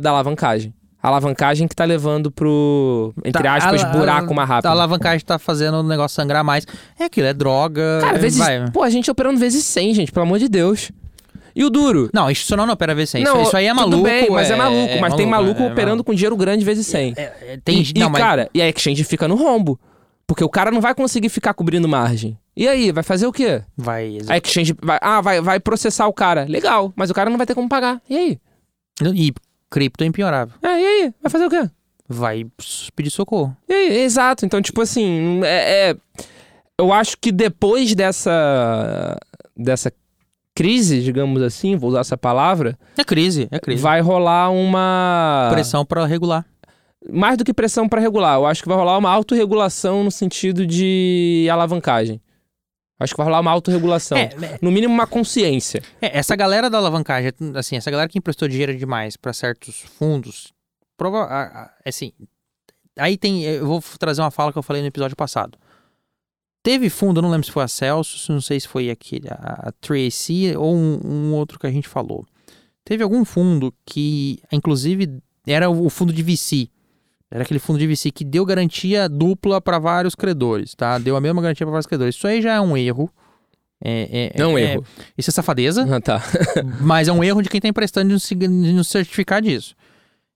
[0.01, 0.73] da alavancagem.
[1.01, 4.65] A alavancagem que tá levando pro, entre Tá, aspas, a- a- buraco mais rápido.
[4.65, 6.65] A alavancagem tá fazendo o negócio sangrar mais.
[6.99, 7.99] É aquilo, é droga.
[8.01, 8.37] Cara, é- vezes.
[8.37, 8.69] vai.
[8.71, 10.91] Pô, a gente operando vezes 100, gente, pelo amor de Deus.
[11.57, 12.07] E o duro?
[12.13, 13.23] Não, isso não, opera V100.
[13.23, 13.97] Isso, não, isso aí é maluco.
[13.97, 14.99] Tudo bem, mas é, maluco.
[15.01, 17.15] mas tem maluco é operando com dinheiro grande vezes 100.
[17.17, 19.79] É, é, tem, e, não, e, mas cara, e a exchange fica no rombo.
[20.27, 22.37] Porque o cara não vai conseguir ficar cobrindo margem.
[22.55, 23.63] E aí, vai fazer o quê?
[23.75, 24.19] vai.
[24.29, 26.45] A exchange vai, ah, vai, vai processar o cara.
[26.47, 27.99] Legal, mas o cara não vai ter como pagar.
[28.07, 28.39] E aí?
[29.15, 29.33] E
[29.67, 30.53] cripto é impiorável.
[30.61, 31.13] É, e aí?
[31.23, 31.67] Vai fazer o quê?
[32.07, 32.45] Vai
[32.95, 33.57] pedir socorro.
[33.67, 33.97] E aí?
[34.01, 34.45] Exato.
[34.45, 35.95] Então, tipo assim, é, é-
[36.77, 39.17] eu acho que depois dessa
[39.55, 39.91] dessa
[40.57, 43.79] crise, digamos assim, vou usar essa palavra, É crise, é crise.
[43.83, 46.43] vai rolar uma Pressão pra regular.
[47.07, 48.37] mais do que pressão para regular.
[48.37, 52.19] Eu acho que vai rolar uma autorregulação no sentido de alavancagem.
[52.99, 54.17] Acho que vai rolar uma autorregulação.
[54.17, 55.83] É, No mínimo, uma consciência.
[56.01, 60.51] é, essa galera da alavancagem, assim, essa galera que emprestou dinheiro demais pra certos fundos,
[60.97, 62.11] prova assim,
[62.97, 65.55] aí tem, eu vou trazer uma fala que eu falei no episódio passado.
[66.67, 69.71] Teve fundo, eu não lembro se foi a Celsius, não sei se foi aquele, a
[69.81, 72.25] 3AC ou um, um outro que a gente falou.
[72.83, 76.67] Teve algum fundo que, inclusive, era o fundo de VC.
[77.31, 80.97] Era aquele fundo de VC que deu garantia dupla para vários credores, tá?
[80.97, 82.15] Deu a mesma garantia para vários credores.
[82.15, 83.09] Isso aí já é um erro.
[83.81, 84.85] É, é- Não um é- erro.
[85.17, 86.21] Isso é safadeza, Ah, tá.
[86.81, 89.73] mas é um erro de quem tá emprestando de nos certificar disso.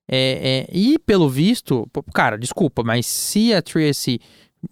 [0.10, 4.22] É, é, e pelo visto, cara, desculpa, mas se a Tracy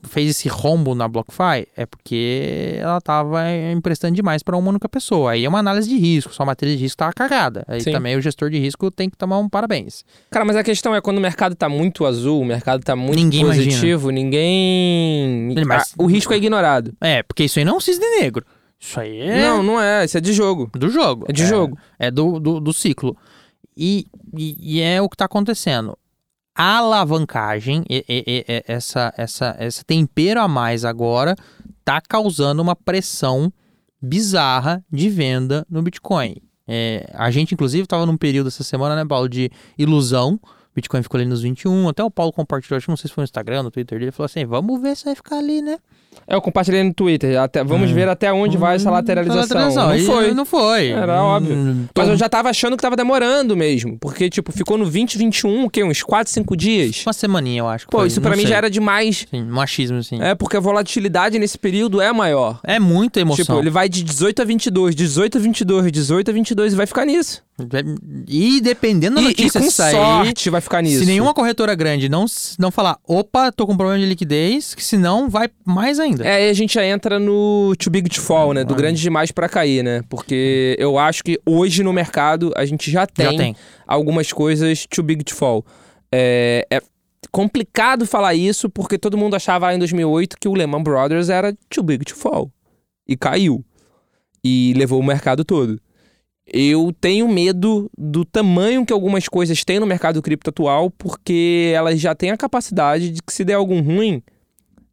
[0.03, 3.39] fez esse rombo na BlockFi, é porque ela tava
[3.73, 5.31] emprestando demais para uma única pessoa.
[5.31, 7.63] Aí é uma análise de risco, sua matriz de risco tava cagada.
[7.67, 7.91] Aí Sim.
[7.91, 10.03] também o gestor de risco tem que tomar um parabéns.
[10.29, 13.15] Cara, mas a questão é quando o mercado tá muito azul, o mercado tá muito
[13.15, 15.53] Ninguém positivo, ninguém.
[15.65, 16.93] Mas- Ah, o risco é ignorado.
[17.01, 18.45] É, porque isso aí não é um cisne negro.
[18.79, 20.05] Isso aí é Não, não é.
[20.05, 20.69] Isso é de jogo.
[20.73, 21.25] do jogo.
[21.27, 21.77] É de jogo.
[21.97, 23.17] É do, do, do ciclo.
[23.75, 25.97] E, e, e é o que está acontecendo.
[26.61, 31.33] Alavancagem, e- e- e- essa, essa, esse tempero a mais agora,
[31.85, 33.51] tá causando uma pressão
[34.01, 36.35] bizarra de venda no Bitcoin.
[36.67, 40.37] É, a gente, inclusive, estava num período essa semana, né, Paulo, de ilusão.
[40.75, 41.89] Bitcoin ficou ali nos 21.
[41.89, 44.11] Até o Paulo compartilhou, acho que não sei se foi no Instagram, no Twitter dele,
[44.11, 45.77] falou assim: vamos ver se vai ficar ali, né?
[46.27, 47.39] É, eu compartilhei no Twitter.
[47.39, 47.93] Até, vamos Hum.
[47.93, 49.69] ver até onde vai essa lateralização.
[49.87, 50.33] Não E foi.
[50.33, 50.89] Não foi.
[50.89, 51.55] Era óbvio.
[51.55, 53.97] Hum, Mas tom- eu já tava achando que tava demorando mesmo.
[53.99, 55.83] Porque, tipo, ficou no 20, 21, o quê?
[55.83, 57.03] Uns 4, 5 dias?
[57.05, 57.87] Uma semaninha, eu acho.
[57.87, 58.51] Pô, foi, isso pra não mim sei.
[58.51, 59.25] já era demais.
[59.29, 60.21] Sim, um achismo, assim.
[60.21, 62.59] É, porque a volatilidade nesse período é maior.
[62.63, 63.45] É muita emoção.
[63.45, 66.85] Tipo, ele vai de 18 a 22, 18 a 22, 18 a 22 e vai
[66.87, 67.43] ficar nisso.
[68.27, 70.99] E dependendo da E, e notícia com sair, sorte vai ficar nisso.
[70.99, 72.25] se nenhuma corretora grande não,
[72.57, 76.25] não falar, opa, tô com problema de liquidez, que senão vai mais ainda.
[76.25, 78.63] É, aí a gente já entra no too big to fall, né?
[78.63, 78.77] Do Ah.
[78.77, 80.01] grande demais pra cair, né?
[80.09, 83.55] Porque eu acho que hoje no mercado a gente já tem, Já tem.
[83.87, 85.65] algumas coisas too big to fall.
[86.11, 86.81] É, é
[87.31, 91.55] complicado falar isso porque todo mundo achava lá em 2008 que o Lehman Brothers era
[91.69, 92.51] too big to fall.
[93.07, 93.63] E caiu.
[94.43, 95.79] E levou o mercado todo.
[96.51, 101.99] Eu tenho medo do tamanho que algumas coisas têm no mercado cripto atual, porque elas
[101.99, 104.21] já têm a capacidade de que se der algum ruim,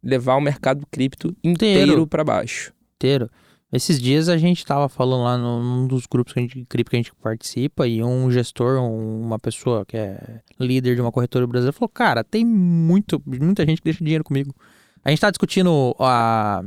[0.03, 2.71] levar o mercado cripto inteiro para baixo.
[2.95, 3.29] Inteiro.
[3.73, 6.95] Esses dias a gente tava falando lá num dos grupos que a gente, cripto que
[6.95, 11.45] a gente participa e um gestor, um- uma pessoa que é líder de uma corretora
[11.45, 14.55] brasileira falou, cara, tem muito, muita gente que deixa dinheiro comigo.
[15.03, 16.63] A gente tá discutindo a...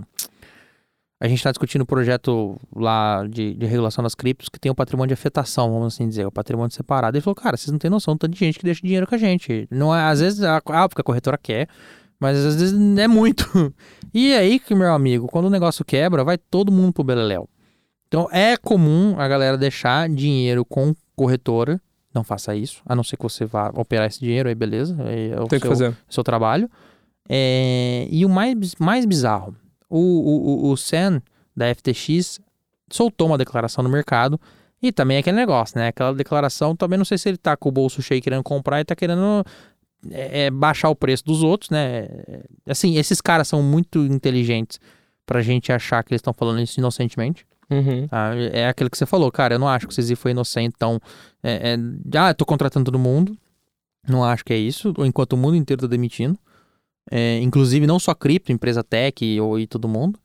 [1.20, 4.74] A gente tá discutindo o projeto lá de, de regulação das criptos que tem o
[4.74, 7.14] patrimônio de afetação, vamos assim dizer, o patrimônio separado.
[7.14, 9.14] Ele falou, cara, vocês não têm noção do tanto de gente que deixa dinheiro com
[9.14, 9.68] a gente.
[9.70, 11.68] Não é, às vezes, ah, porque a corretora quer,
[12.18, 13.44] mas às vezes é muito.
[14.12, 17.48] E aí, que meu amigo, quando o negócio quebra, vai todo mundo pro beleléu.
[18.08, 21.80] Então é comum a galera deixar dinheiro com corretora.
[22.12, 24.96] Não faça isso, a não ser que você vá operar esse dinheiro, aí beleza.
[25.04, 25.96] Aí é o Tem que seu, fazer.
[26.08, 26.68] seu trabalho.
[27.28, 29.54] É, e o mais, mais bizarro,
[29.90, 31.20] o, o, o, Sen
[31.54, 32.40] da FTX
[32.90, 34.40] soltou uma declaração no mercado.
[34.82, 35.88] E também é aquele negócio, né?
[35.88, 38.84] Aquela declaração, também não sei se ele tá com o bolso cheio querendo comprar e
[38.84, 39.44] tá querendo
[40.10, 42.04] é, é, baixar o preço dos outros, né?
[42.26, 44.80] É, Assim, esses caras são muito inteligentes
[45.26, 47.46] pra gente achar que eles estão falando isso inocentemente.
[47.70, 48.08] Uhum.
[48.08, 48.34] tá?
[48.52, 49.54] É aquilo que você falou, cara.
[49.54, 50.98] Eu não acho que o Zizi foi inocente, então.
[51.42, 53.36] É, é, ah, eu tô contratando todo mundo.
[54.08, 54.94] Não acho que é isso.
[54.98, 56.38] Enquanto o mundo inteiro tá demitindo.
[57.10, 60.18] É, inclusive, não só cripto, empresa tech ou, e todo mundo.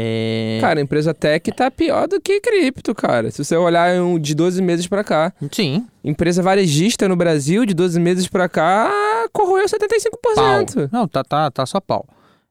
[0.00, 0.58] É...
[0.60, 3.32] Cara, a empresa tech tá pior do que cripto, cara.
[3.32, 7.74] Se você olhar um de 12 meses pra cá, Sim, empresa varejista no Brasil, de
[7.74, 10.88] 12 meses pra cá, corroeu 75%.
[10.92, 12.06] Não, tá, tá, tá só pau.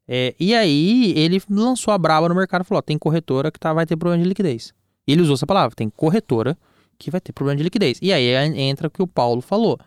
[0.05, 3.59] É, e aí ele lançou a braba no mercado e falou: ó, tem corretora que
[3.59, 4.73] tá, vai ter problema de liquidez.
[5.07, 6.57] Ele usou essa palavra, tem corretora
[6.99, 7.97] que vai ter problema de liquidez.
[8.01, 8.27] E aí
[8.59, 9.79] entra o que o Paulo falou.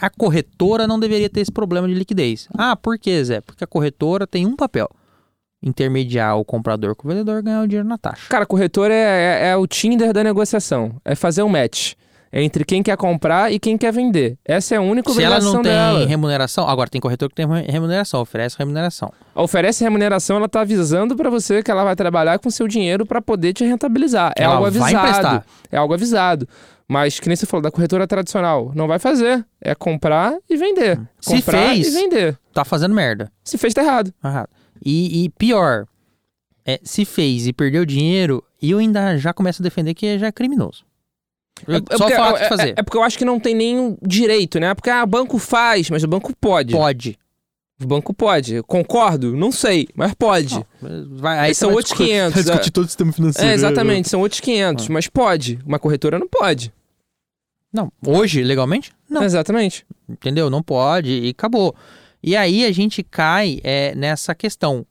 [0.00, 2.48] A, corretora não deveria ter esse problema de liquidez.
[2.56, 3.40] Ah, por quê, Zé?
[3.40, 4.88] Porque a corretora tem um papel.
[5.60, 8.28] Intermediar o comprador com o vendedor ganhar o dinheiro na taxa.
[8.28, 10.94] Cara, corretor é, é, é o Tinder da negociação.
[11.04, 11.94] É fazer um match
[12.32, 14.38] entre quem quer comprar e quem quer vender.
[14.44, 16.06] Essa é a única Se ela obrigação não tem dela.
[16.06, 19.10] remuneração, agora tem corretor que tem re- remuneração, oferece remuneração.
[19.34, 23.20] Oferece remuneração, ela tá avisando pra você que ela vai trabalhar com seu dinheiro pra
[23.20, 24.32] poder te rentabilizar.
[24.38, 25.08] É Ela algo vai avisado.
[25.08, 25.46] emprestar.
[25.72, 26.46] É algo avisado.
[26.90, 29.44] Mas, que nem você falou, da corretora tradicional, não vai fazer.
[29.60, 30.98] É comprar e vender.
[31.20, 32.38] Se Comprar fez- e vender.
[32.52, 33.30] Tá fazendo merda.
[33.44, 34.12] Se fez, tá errado.
[34.24, 34.48] Errado.
[34.84, 35.84] E, e pior,
[36.64, 40.28] é, se fez e perdeu dinheiro, e eu ainda já começo a defender que já
[40.28, 40.84] é criminoso.
[41.66, 42.68] É Só o porque- fato de é- fazer.
[42.68, 44.72] É, é porque eu acho que não tem nenhum direito, né?
[44.74, 46.72] Porque ah, o banco faz, mas o banco pode.
[46.72, 47.18] Pode.
[47.82, 48.62] O banco pode.
[48.62, 49.36] Concordo?
[49.36, 50.64] Não sei, mas pode.
[51.10, 52.72] Vai, Aí são outros discutir- 500, vai discutir é.
[52.72, 53.50] todo o sistema financeiro.
[53.50, 54.44] É, exatamente, são outros Ah.
[54.44, 55.58] 500, mas pode.
[55.66, 56.72] Uma corretora não pode.
[57.72, 58.92] Não, hoje, legalmente?
[59.08, 59.22] Não.
[59.22, 59.86] Exatamente.
[60.08, 60.48] Entendeu?
[60.48, 61.74] Não pode e acabou.
[62.22, 64.86] E aí a gente cai é, nessa questão.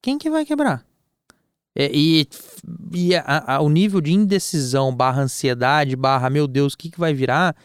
[0.00, 0.84] Quem que vai quebrar?
[1.74, 2.26] É, e
[2.92, 6.98] e a- a- o nível de indecisão barra ansiedade barra, meu Deus, o que, que
[7.00, 7.56] vai virar?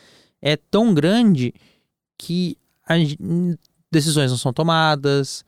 [0.41, 1.53] É tão grande
[2.17, 3.57] que a gen-
[3.91, 5.43] decisões não são tomadas.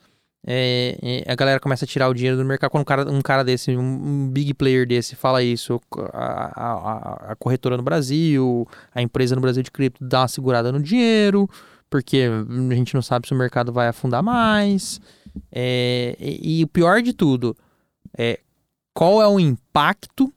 [0.48, 0.98] É,
[1.28, 2.70] é, a galera começa a tirar o dinheiro do mercado.
[2.72, 5.80] Quando um cara, um cara desse, um, big player desse fala isso,
[6.14, 10.72] a- a- a corretora no Brasil, a empresa no Brasil de cripto dá uma segurada
[10.72, 11.48] no dinheiro,
[11.90, 12.28] porque
[12.72, 15.00] a gente não sabe se o mercado vai afundar mais.
[15.52, 17.56] É, e, e o pior de tudo
[18.18, 18.40] é
[18.94, 20.34] qual é o impacto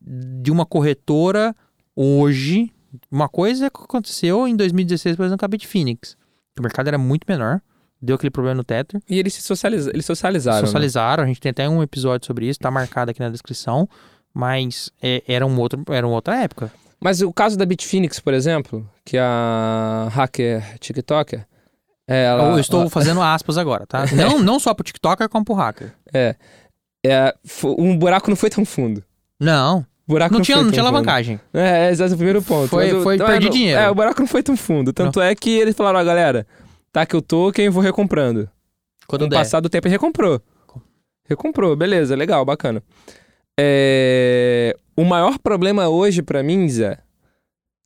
[0.00, 1.54] de uma corretora
[1.96, 2.70] hoje.
[3.10, 6.16] Uma coisa que aconteceu em 2016, por exemplo, com a Bitfinex.
[6.58, 7.60] O mercado era muito menor,
[8.04, 9.00] deu aquele problema no Tether.
[9.08, 10.60] E eles se socializa, eles socializaram.
[10.60, 10.66] né?
[10.66, 13.88] Socializaram, a gente tem até um episódio sobre isso, tá marcado aqui na descrição.
[14.32, 16.70] Mas é, era, um outro, era uma outra época.
[17.00, 21.46] Mas o caso da Bitfinex, por exemplo, que a hacker TikToker.
[22.06, 24.04] Ela, eu estou fazendo aspas agora, tá?
[24.14, 25.92] Não, não só pro TikToker, como pro hacker.
[26.12, 26.34] É,
[27.06, 27.34] é,
[27.78, 29.02] um buraco não foi tão fundo.
[29.40, 31.40] Não, O buraco não não, tinha, não tinha alavancagem.
[31.52, 32.68] É, esse é o primeiro ponto.
[32.68, 33.80] Foi- Mas foi então, perdi é, não- dinheiro.
[33.80, 34.92] É, o buraco não foi tão fundo.
[34.92, 36.46] Tanto é que eles falaram, ó, galera,
[36.94, 38.48] tá que eu tô, quem vou recomprando.
[39.06, 39.36] Quando Com der.
[39.36, 40.40] passar do tempo, ele recomprou.
[41.28, 42.82] Recomprou, beleza, legal, bacana.
[43.58, 47.02] É, O maior problema hoje pra mim, Zé,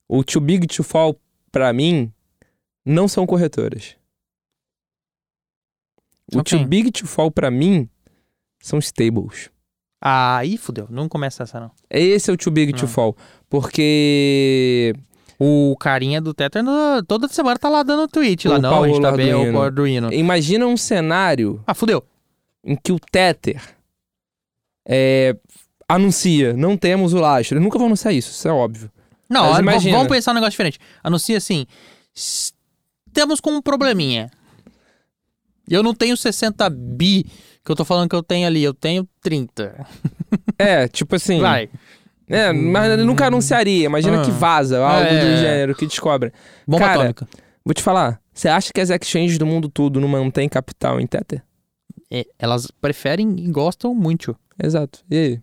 [0.09, 1.19] o too big to fall
[1.51, 2.13] pra mim,
[2.85, 3.97] não são corretoras.
[6.31, 7.89] O São too big to fall pra mim
[8.61, 9.51] são stables.
[10.01, 11.71] Aí fudeu, não começa essa não.
[11.89, 12.89] Esse é o too big to Não.
[12.89, 13.17] fall.
[13.49, 14.95] Porque
[15.41, 18.57] O carinha do Tether no- toda semana tá lá dando tweet lá.
[18.57, 19.59] O Não, a gente Paulo tá bem, Arduino.
[19.59, 20.13] o Arduino.
[20.13, 22.05] imagina um cenário Ah, fudeu.
[22.65, 23.63] em que o Tether
[24.89, 25.37] é,
[25.89, 27.55] anuncia, não temos o lastro.
[27.55, 28.91] Eles nunca vão anunciar isso, isso é óbvio.
[29.31, 29.97] Não, Mas imagina.
[29.99, 30.79] vamos pensar um negócio diferente.
[31.05, 31.67] Anuncia assim,
[32.15, 34.31] estamos com um probleminha.
[35.69, 37.25] Eu não tenho 60 bi
[37.65, 39.87] que eu tô falando que eu tenho ali, eu tenho 30.
[40.59, 41.39] É, tipo assim.
[41.41, 41.69] Vai.
[42.29, 43.87] É, mas ele nunca anunciaria.
[43.87, 44.25] Imagina Ah.
[44.25, 45.19] que vaza algo É.
[45.21, 46.33] do gênero, que descobre.
[46.67, 47.29] Bomba Cara, atômica.
[47.65, 51.07] Vou te falar, você acha que as exchanges do mundo todo não mantêm capital em
[51.07, 51.43] Tether?
[52.11, 54.35] É, elas preferem e gostam muito.
[54.63, 55.01] Exato.
[55.11, 55.41] E aí?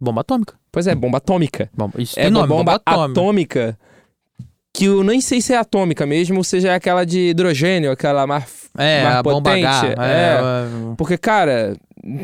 [0.00, 0.54] Bomba atômica.
[0.72, 1.70] Pois é, bomba atômica.
[1.76, 3.78] Bom, isso É tem uma nome, bomba, atômica.
[4.72, 8.26] que eu nem sei se é atômica mesmo, ou seja, é aquela de hidrogênio, aquela
[8.26, 8.68] mais...
[8.76, 9.66] É, mais a bomba potente.
[9.66, 9.86] H.
[9.86, 9.92] É.
[9.92, 11.76] É, é, Porque, cara,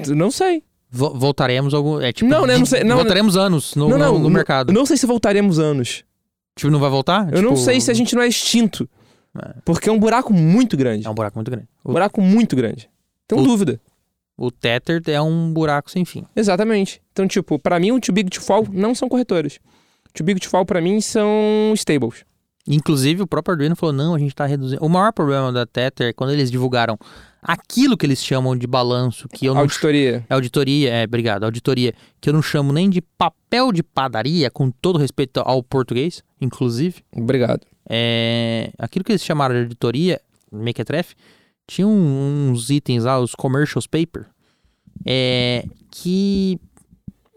[0.08, 0.64] não sei.
[0.90, 2.00] Vo- voltaremos algum.
[2.00, 2.28] É tipo.
[2.30, 4.72] Não, né, não sei, não, voltaremos anos no, não, não, no, não- mercado.
[4.72, 6.04] Não sei se voltaremos anos.
[6.56, 7.32] Tipo, não vai voltar?
[7.32, 8.88] Eu não Tipo, sei se a gente não é extinto.
[9.40, 9.54] É.
[9.64, 11.06] Porque é um buraco muito grande.
[11.06, 11.68] É um buraco muito grande.
[11.84, 12.90] Um buraco muito grande.
[13.28, 13.80] Tenho O- dúvida.
[14.36, 16.24] O Tether é um buraco sem fim.
[16.34, 17.00] Exatamente.
[17.12, 19.60] Então, tipo, pra mim, o Too Big to Fall não são corretores.
[20.14, 22.24] Too Big to Fall, pra mim, são stables.
[22.66, 24.84] Inclusive, o próprio Arduino falou: não, a gente tá reduzindo.
[24.84, 26.98] O maior problema da Tether é quando eles divulgaram
[27.42, 29.62] aquilo que eles chamam de balanço, que eu não.
[29.62, 30.24] Auditoria.
[30.28, 34.70] É auditoria, é, obrigado, auditoria, que eu não chamo nem de papel de padaria, com
[34.70, 37.02] todo respeito ao português, inclusive.
[37.12, 37.66] Obrigado.
[37.88, 40.20] É, aquilo que eles chamaram de auditoria,
[40.52, 41.14] Mequetrefe,
[41.66, 44.26] tinha uns itens lá, os commercials paper,
[45.06, 46.58] é, que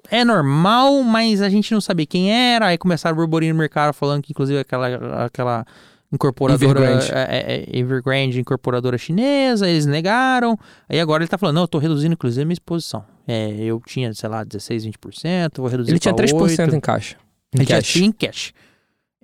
[0.10, 3.94] é normal, mas a gente não sabia quem era, aí começaram a burburinho no mercado
[3.94, 5.66] falando que inclusive aquela, aquela
[6.14, 7.12] incorporadora Evergrande.
[7.12, 10.58] é, é, Evergrande, incorporadora chinesa, eles negaram.
[10.88, 13.04] Aí agora ele tá falando, não, eu tô reduzindo inclusive a minha exposição.
[13.28, 16.76] É, eu tinha, sei lá, 16, 20%, vou reduzir Ele tinha pra 3% 8.
[16.76, 17.16] em caixa.
[17.54, 17.88] Em Ele cash.
[17.88, 18.54] tinha em cash.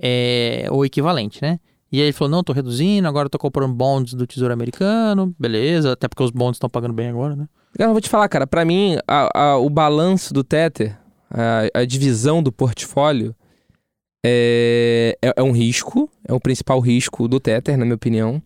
[0.01, 1.59] É, o equivalente, né?
[1.91, 5.33] E aí ele falou, não, tô reduzindo, agora eu tô comprando bonds do Tesouro Americano,
[5.39, 7.47] beleza, até porque os bonds estão pagando bem agora, né?
[7.77, 10.97] Eu vou te falar, cara, pra mim, a- a- o balanço do Tether,
[11.31, 13.35] a, a divisão do portfólio,
[14.23, 18.41] é, é, é um risco, é o principal risco do Tether, na minha opinião.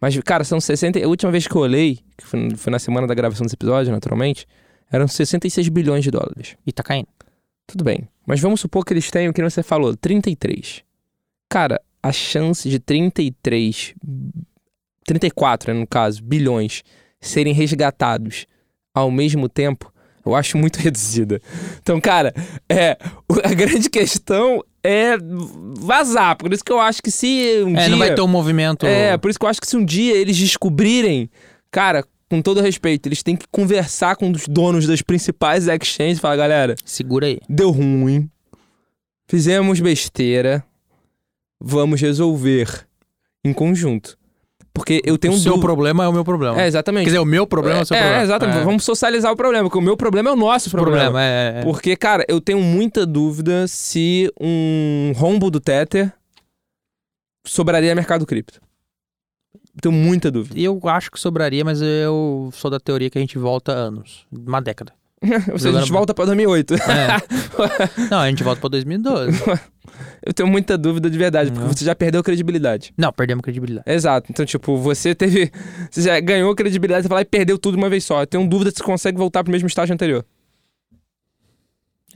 [0.00, 0.98] Mas, cara, são 60.
[0.98, 3.92] A última vez que eu olhei, que foi, foi na semana da gravação desse episódio,
[3.92, 4.46] naturalmente,
[4.90, 6.56] eram 66 bilhões de dólares.
[6.66, 7.08] E tá caindo.
[7.66, 8.08] Tudo bem.
[8.26, 10.82] Mas vamos supor que eles tenham, o que você falou, 33.
[11.48, 13.94] Cara, a chance de 33,
[15.04, 16.82] 34, né, no caso, bilhões
[17.20, 18.46] serem resgatados
[18.94, 19.92] ao mesmo tempo,
[20.24, 21.40] eu acho muito reduzida.
[21.80, 22.32] Então, cara,
[22.68, 22.96] é,
[23.44, 25.16] a grande questão é
[25.78, 26.36] vazar.
[26.36, 27.88] Por isso que eu acho que se um É, dia...
[27.90, 28.86] não vai ter um movimento...
[28.86, 31.30] É, por isso que eu acho que se um dia eles descobrirem,
[31.70, 36.20] cara, com todo respeito, eles têm que conversar com os donos das principais exchanges e
[36.20, 37.40] falar, galera, Segura aí.
[37.48, 38.30] deu ruim,
[39.28, 40.64] fizemos besteira,
[41.60, 42.86] vamos resolver
[43.44, 44.16] em conjunto.
[44.80, 46.58] Porque eu tenho o um seu dúvida- problema é o meu problema.
[46.62, 47.04] É, exatamente.
[47.04, 48.22] Quer dizer, o meu problema é o seu é, problema.
[48.22, 48.58] exatamente.
[48.60, 48.64] É.
[48.64, 50.96] Vamos socializar o problema, porque o meu problema é o nosso problema.
[51.04, 51.62] problema, é, é.
[51.62, 56.10] Porque, cara, eu tenho muita dúvida se um rombo do Tether
[57.46, 58.58] sobraria mercado cripto.
[59.82, 60.58] Tenho muita dúvida.
[60.58, 64.26] Eu acho que sobraria, mas eu sou da teoria que a gente volta anos.
[64.32, 64.94] Uma década.
[65.52, 66.74] Ou seja, a gente volta pra 2008.
[66.74, 66.78] É.
[68.10, 69.38] Não, a gente volta pra 2012.
[70.24, 71.72] Eu tenho muita dúvida de verdade, porque Não.
[71.74, 72.92] você já perdeu credibilidade.
[72.96, 73.84] Não, perdemos credibilidade.
[73.90, 74.28] Exato.
[74.30, 75.52] Então, tipo, você teve.
[75.90, 78.22] Você já ganhou credibilidade, você vai lá e perdeu tudo de uma vez só.
[78.22, 80.24] Eu tenho dúvida se você consegue voltar pro mesmo estágio anterior.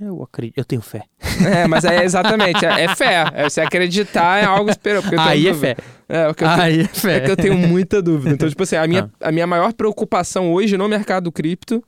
[0.01, 1.05] Eu acredito, eu tenho fé.
[1.47, 3.27] É, mas é exatamente, é, é fé.
[3.33, 5.01] É você acreditar é algo esperou.
[5.03, 5.77] porque Aí é fé.
[6.09, 7.17] É, o que eu tenho- Aí é fé.
[7.17, 8.35] é que eu tenho muita dúvida.
[8.35, 9.29] Então, tipo assim, a minha, Ah.
[9.29, 11.81] a minha maior preocupação hoje no mercado cripto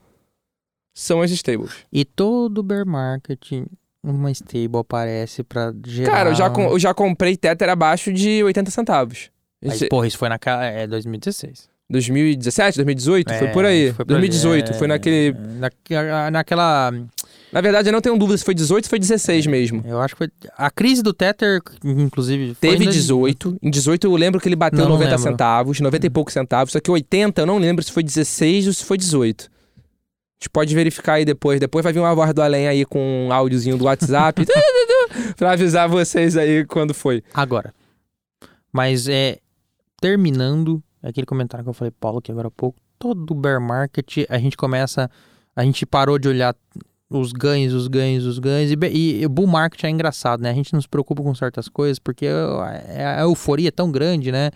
[0.98, 1.72] são as stables.
[1.92, 3.52] E todo bear market,
[4.02, 6.10] uma stable aparece pra gerar...
[6.10, 9.30] Cara, eu já, com- eu já comprei Tether abaixo de 80 centavos.
[9.62, 10.64] Mas, Esse- porra, isso foi naquela...
[10.64, 11.68] É 2016.
[11.88, 13.28] 2017, 2018?
[13.34, 13.92] foi É, por aí.
[13.92, 14.28] foi por ali.
[14.28, 15.32] 2018, foi É, naquele.
[15.60, 16.92] na- naquela...
[17.52, 19.82] Na verdade, eu não tenho dúvida se foi 18 ou foi 16 mesmo.
[19.86, 20.30] Eu acho que foi...
[20.58, 22.54] A crise do Tether, inclusive...
[22.54, 23.58] foi Teve em dois- 18.
[23.62, 25.22] Em 18 eu lembro que ele bateu Não, não 90 lembro.
[25.30, 26.72] centavos, 90 e poucos centavos.
[26.72, 29.48] Só que 80 eu não lembro se foi 16 ou se foi 18.
[30.38, 31.58] A gente pode verificar aí depois.
[31.58, 34.44] Depois vai vir uma voz do além aí com um áudiozinho do WhatsApp.
[35.36, 37.22] pra avisar vocês aí quando foi.
[37.32, 37.74] Agora.
[38.72, 39.38] Mas é.
[39.98, 42.78] Terminando aquele comentário que eu falei, Paulo, aqui agora há pouco.
[42.98, 45.10] Todo bear market, a gente começa.
[45.54, 46.54] A gente parou de olhar
[47.08, 48.70] os ganhos, os ganhos, os ganhos.
[48.70, 50.50] E, e, e bull market é engraçado, né?
[50.50, 54.30] A gente não se preocupa com certas coisas porque a, a euforia é tão grande,
[54.30, 54.50] né?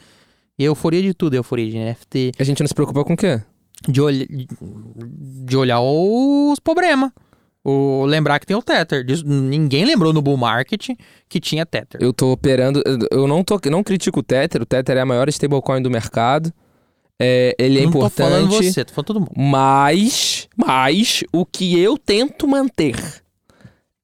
[0.58, 3.40] E euforia de tudo, euforia de NFT, A gente não se preocupa com o quê?
[3.88, 4.26] De, olh
[5.44, 7.10] de olhar os problemas.
[7.62, 9.04] O, lembrar que tem o Tether.
[9.24, 10.90] Ninguém lembrou no bull market
[11.28, 12.00] que tinha Tether.
[12.02, 12.82] Eu tô operando.
[13.10, 14.62] Eu não, tô, não critico o Tether.
[14.62, 16.52] O Tether é a maior stablecoin do mercado.
[17.22, 18.72] É, ele é não tô falando importante.
[18.72, 19.32] você, tô falando todo mundo.
[19.36, 22.96] Mas, mas o que eu tento manter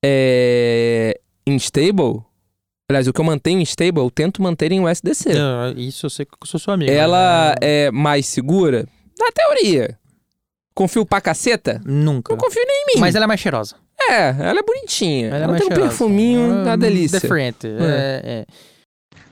[0.05, 2.23] é em stable,
[2.91, 5.33] aliás, o que eu mantenho em stable, eu tento manter em USDC.
[5.33, 6.93] Não, isso eu sei que eu sou sua amiga.
[6.93, 7.55] Ela né?
[7.63, 8.87] é mais segura?
[9.19, 9.99] Na teoria.
[10.75, 11.81] Confio pra caceta?
[11.85, 12.33] Nunca.
[12.35, 13.01] Não confio nem em mim.
[13.01, 13.77] Mas ela é mais cheirosa.
[13.99, 15.29] É, ela é bonitinha.
[15.29, 15.89] Ela, Ela, é mais tem um cheirosa.
[15.89, 17.19] perfuminho, Ela é uma delícia.
[17.21, 17.67] Diferente.
[17.67, 18.47] É, é.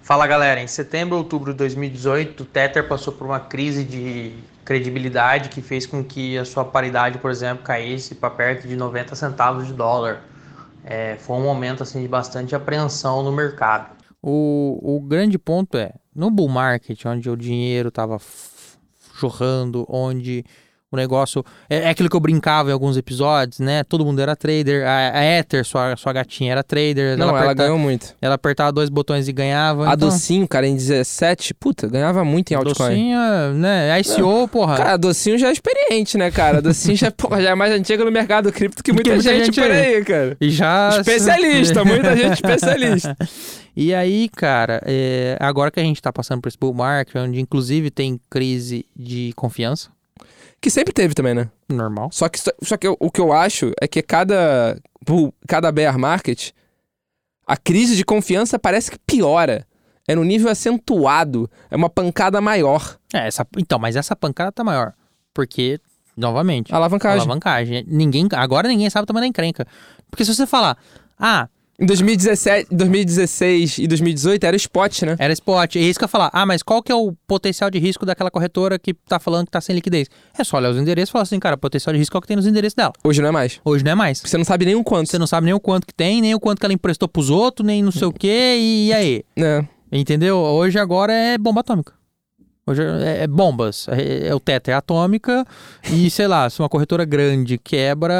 [0.03, 4.33] Fala galera, em setembro, outubro de 2018, o Tether passou por uma crise de
[4.64, 9.14] credibilidade que fez com que a sua paridade, por exemplo, caísse para perto de 90
[9.14, 10.23] centavos de dólar.
[10.85, 13.94] É, foi um momento assim de bastante apreensão no mercado.
[14.23, 18.18] O, o grande ponto é, no bull market, onde o dinheiro estava
[19.25, 20.45] jorrando, onde
[20.94, 21.44] o negócio.
[21.68, 23.85] É, é aquilo que eu brincava em alguns episódios, né?
[23.85, 24.87] Todo mundo era trader.
[24.87, 27.16] A, a Ether, sua, sua gatinha, era trader.
[27.16, 28.14] Não, ela aperta- ganhou muito.
[28.20, 29.88] ela apertava dois botões e ganhava.
[29.90, 32.88] A então, Docinho, cara, em 17, puta, ganhava muito em altcoin.
[32.88, 34.00] Docinha, né?
[34.00, 34.76] ICO, porra.
[34.76, 36.59] Cara, a Docinho já é experiente, né, cara?
[36.59, 39.46] A Docinho já, porra, já é mais antiga no mercado cripto que muita, muita gente,
[39.46, 39.96] gente por aí.
[39.96, 40.37] aí, cara.
[40.40, 40.90] E já.
[40.98, 43.16] Especialista, muita gente especialista.
[43.76, 47.40] E aí, cara, é, agora que a gente tá passando por esse bull market, onde
[47.40, 49.90] inclusive tem crise de confiança,
[50.61, 51.50] Que sempre teve também, né?
[51.68, 52.09] normal.
[52.12, 54.78] Só que, só que eu- o que eu acho é que cada,
[55.46, 56.50] cada bear market,
[57.46, 59.66] a crise de confiança parece que piora.
[60.07, 61.50] É no nível acentuado.
[61.70, 62.98] É uma pancada maior.
[63.12, 64.92] É, essa, então, mas essa pancada tá maior.
[65.32, 65.80] Porque,
[66.16, 67.20] novamente, Alavancagem.
[67.20, 67.84] alavancagem.
[67.88, 69.66] Ninguém, agora ninguém sabe o tamanho da encrenca.
[70.11, 70.76] Porque se você falar,
[71.18, 71.48] ah,
[71.79, 75.16] Em 2017, 2016 e 2018 era o spot, né?
[75.18, 75.75] Era spot.
[75.75, 76.31] E é isso que eu ia falar.
[76.33, 79.51] Ah, mas qual que é o potencial de risco daquela corretora que tá falando que
[79.51, 80.09] tá sem liquidez?
[80.39, 82.29] É só olhar os endereços e falar assim, cara, o potencial de risco qual que
[82.29, 82.93] tem nos endereços dela.
[83.03, 83.61] Hoje não é mais.
[83.64, 84.20] Hoje não é mais.
[84.20, 85.11] Você não sabe nem o quanto.
[85.11, 87.29] Você não sabe nem o quanto que tem, nem o quanto que ela emprestou pros
[87.29, 89.25] outros, nem não sei o quê, e aí?
[89.37, 89.64] É.
[89.91, 90.37] Entendeu?
[90.37, 91.93] Hoje agora é bomba atômica.
[92.67, 93.87] Hoje é, é bombas.
[93.89, 95.45] É, é o teto é atômica
[95.91, 98.15] e, sei lá, se uma corretora grande quebra,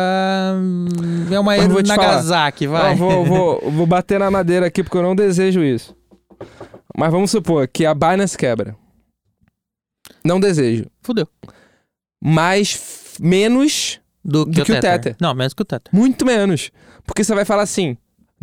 [1.31, 2.93] é uma Mas vou Nagasaki, vai.
[2.93, 5.97] Ó, vou, vou, vou bater na madeira aqui porque eu não desejo isso.
[6.97, 8.77] Mas vamos supor que a Binance quebra.
[10.25, 10.87] Não desejo.
[11.03, 11.27] Fudeu.
[12.23, 14.93] Mas menos, Do que, Do o, que o tether.
[15.01, 15.17] Tether.
[15.21, 15.91] Não, menos que o Tether.
[15.93, 16.71] muito menos.
[17.07, 17.97] Porque você vai falar assim.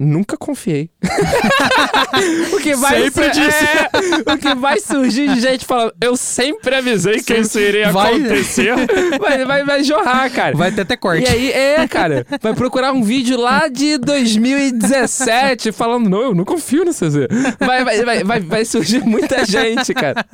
[0.03, 0.89] Nunca confiei.
[2.53, 3.65] o que vai Sempre ser- disse.
[3.65, 8.15] é, o que vai surgir de gente falando, eu sempre avisei que isso iria Vai-
[8.15, 8.71] acontecer.
[9.21, 10.57] Vai, vai, vai jorrar, cara.
[10.57, 11.23] Vai ter até corte.
[11.23, 16.45] E aí, é, cara, vai procurar um vídeo lá de 2017 falando, não, eu não
[16.45, 17.27] confio no CZ.
[17.59, 20.25] Vai, vai, vai, vai, vai surgir muita gente, cara.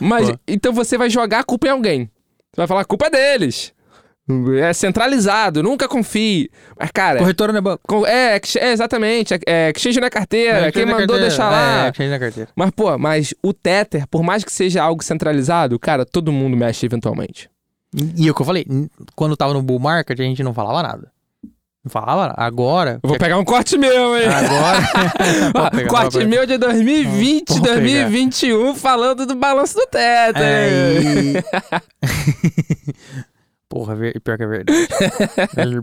[0.00, 0.36] Mas, Pô.
[0.48, 2.10] então você vai jogar a culpa em alguém.
[2.52, 3.72] Você vai falar, a culpa é deles.
[4.58, 6.50] É centralizado, nunca confie.
[6.80, 8.06] Mas, cara, Corretora não é banco.
[8.06, 11.28] é, é, exatamente, é, é exchange na carteira, quem Exchange na mandou carteira.
[11.28, 11.86] deixar lá.
[11.86, 12.48] É, exchange na carteira.
[12.56, 16.86] Mas, pô, mas o Tether, por mais que seja algo centralizado, cara, todo mundo mexe
[16.86, 17.50] eventualmente.
[17.94, 18.66] E, e o que eu falei,
[19.14, 21.12] quando tava no bull market, a gente não falava nada.
[21.84, 22.34] Não falava nada.
[22.38, 22.98] Agora...
[23.02, 24.24] Eu vou pegar um corte meu, hein?
[24.26, 25.70] Agora...
[25.70, 27.74] Pegar, corte meu de 2020, Pode pegar.
[27.74, 30.38] 2021, falando do balanço do teto.
[30.38, 30.68] É,
[31.02, 31.34] e-
[33.74, 34.88] Porra, ver- pior que é verdade.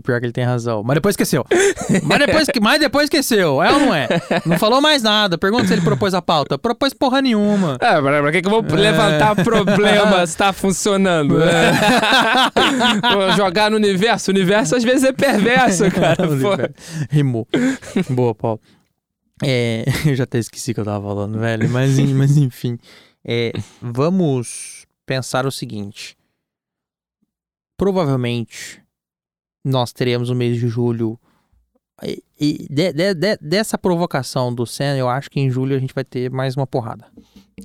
[0.02, 0.82] Pior que ele tem razão.
[0.82, 1.44] Mas depois esqueceu.
[2.04, 3.62] Mas depois, mas depois esqueceu.
[3.62, 4.08] É ou não é?
[4.46, 5.36] Não falou mais nada.
[5.36, 6.56] Pergunta se ele propôs a pauta.
[6.56, 7.76] Propôs porra nenhuma.
[7.82, 11.36] É, pra, pra que, que eu vou levantar problema se tá funcionando?
[13.12, 14.30] Vou jogar no universo.
[14.30, 16.26] O universo às vezes é perverso, cara.
[17.10, 17.46] Rimou.
[18.08, 18.60] Boa, Paulo.
[19.44, 21.68] É, eu já até esqueci o que eu tava falando, velho.
[21.68, 22.78] Mas, mas enfim.
[23.22, 26.16] É, vamos pensar o seguinte.
[27.76, 28.82] Provavelmente
[29.64, 31.18] nós teremos o mês de julho.
[32.02, 35.78] E, e de- de- de- dessa provocação do Senna, eu acho que em julho a
[35.78, 37.06] gente vai ter mais uma porrada.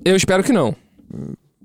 [0.05, 0.75] Eu espero que não.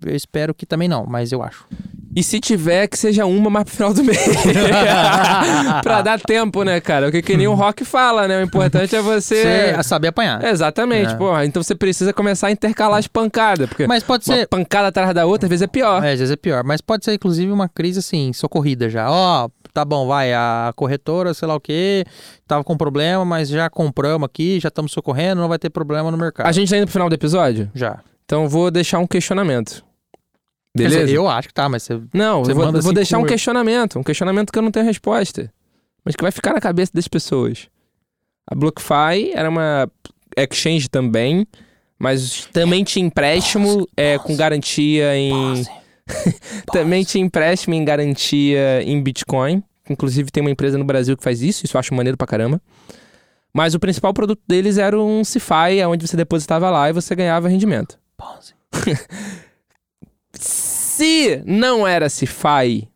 [0.04, 1.66] Eu espero que também não, mas eu acho.
[2.14, 4.18] E se tiver, que seja uma mais pro final do mês.
[5.82, 7.06] pra dar tempo, né, cara?
[7.06, 8.38] Porque que nem o Rock fala, né?
[8.38, 9.72] O importante é você.
[9.76, 10.44] Você saber apanhar.
[10.44, 11.16] Exatamente, É.
[11.16, 11.44] porra.
[11.46, 13.68] Então você precisa começar a intercalar as pancadas.
[13.68, 14.46] Porque Mas pode uma ser.
[14.46, 16.04] pancada atrás da outra, às vezes é pior.
[16.04, 16.62] É, às vezes é pior.
[16.64, 19.10] Mas pode ser, inclusive, uma crise assim, socorrida já.
[19.10, 22.04] Ó, tá bom, vai, a corretora, sei lá o quê,
[22.46, 26.18] tava com problema, mas já compramos aqui, já estamos socorrendo, não vai ter problema no
[26.18, 26.46] mercado.
[26.46, 27.70] A gente tá indo pro final do episódio?
[27.74, 27.98] Já.
[28.24, 29.82] Então eu vou deixar um questionamento.
[30.74, 31.04] Beleza?
[31.04, 32.00] dizer, eu acho que tá, mas você.
[32.14, 33.26] Não, Você eu vou, vou deixar um eu.
[33.26, 33.98] questionamento.
[33.98, 35.52] Um questionamento que eu não tenho resposta.
[36.04, 37.68] Mas que vai ficar na cabeça das pessoas.
[38.46, 39.88] A BlockFi era uma
[40.36, 41.46] exchange também,
[41.98, 45.32] mas também tinha empréstimo é, com garantia em.
[46.72, 49.62] também tinha empréstimo em garantia em Bitcoin.
[49.88, 52.60] Inclusive tem uma empresa no Brasil que faz isso, isso eu acho maneiro pra caramba.
[53.52, 57.48] Mas o principal produto deles era um CeFi, onde você depositava lá e você ganhava
[57.48, 57.98] rendimento.
[58.16, 58.54] Pause.
[61.02, 62.88] Se não era CeFi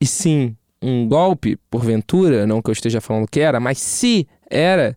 [0.00, 4.96] e sim um golpe, porventura, não que eu esteja falando que era, mas se era,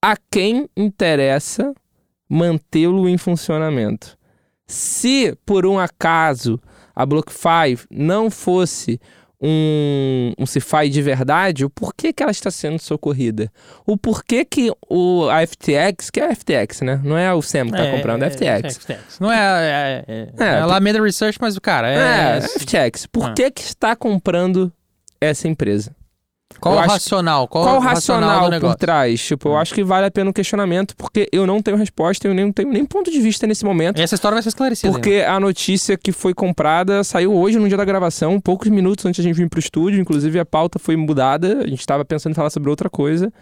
[0.00, 1.74] a quem interessa
[2.30, 4.16] mantê-lo em funcionamento?
[4.64, 6.60] Se por um acaso
[6.94, 9.00] a BlockFi não fosse
[9.40, 13.50] um, um CeFi de verdade, o porquê que ela está sendo socorrida?
[13.86, 17.00] O porquê que o, a FTX, que é a FTX, né?
[17.04, 18.88] Não é o Sam que tá comprando, é a FTX.
[19.20, 22.38] Não é, é, é, É, é a Alameda Research, mas o cara é.
[22.38, 23.06] É, FTX.
[23.06, 23.32] Por Ah.
[23.34, 24.72] que que está comprando
[25.20, 25.94] essa empresa?
[26.60, 27.48] Qual eu o racional?
[27.48, 29.20] Qual, Qual, o racional, do por trás?
[29.24, 29.60] Tipo, eu Ah.
[29.60, 32.70] acho que vale a pena um questionamento, porque eu não tenho resposta, eu nem tenho
[32.70, 34.00] nem ponto de vista nesse momento.
[34.00, 34.92] Essa história vai ser esclarecida.
[34.92, 39.22] Porque a notícia que foi comprada saiu hoje no dia da gravação, poucos minutos antes
[39.22, 40.00] de a gente vir pro estúdio.
[40.00, 41.58] Inclusive a pauta foi mudada.
[41.62, 43.32] A gente estava pensando em falar sobre outra coisa.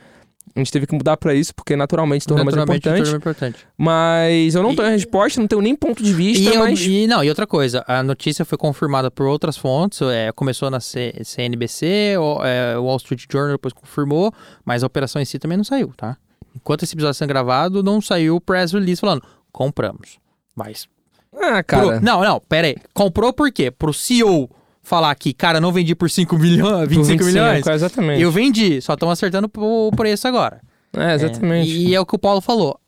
[0.56, 3.10] A gente teve que mudar pra isso, porque naturalmente se tornou mais importante.
[3.14, 3.66] importante.
[3.76, 6.80] Mas eu não E- tenho resposta, não tenho nem ponto de vista, E, eu- mas.
[6.80, 10.80] e não, e outra coisa, a notícia foi confirmada por outras fontes, é, começou na
[10.80, 14.32] C- CNBC, o é, o Wall Street Journal depois confirmou,
[14.64, 16.16] mas a operação em si também não saiu, tá?
[16.54, 20.18] Enquanto esse episódio está sendo gravado, não saiu o press release falando, compramos.
[20.54, 20.88] Mas.
[21.34, 22.00] Ah, pro- cara.
[22.00, 22.76] não, não, pera aí.
[22.94, 23.70] Comprou por quê?
[23.70, 24.48] Pro CEO
[24.86, 27.66] falar que, cara, não vendi por 5 milhões, 25 milhões.
[27.66, 28.22] Exatamente.
[28.22, 30.60] Eu vendi, só estão acertando o preço agora.
[30.96, 31.70] É, exatamente.
[31.70, 32.78] É, e é o que o Paulo falou.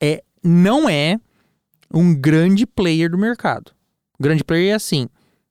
[0.00, 1.18] É, não é
[1.92, 3.72] um grande player do mercado.
[4.18, 5.08] Grande player é assim.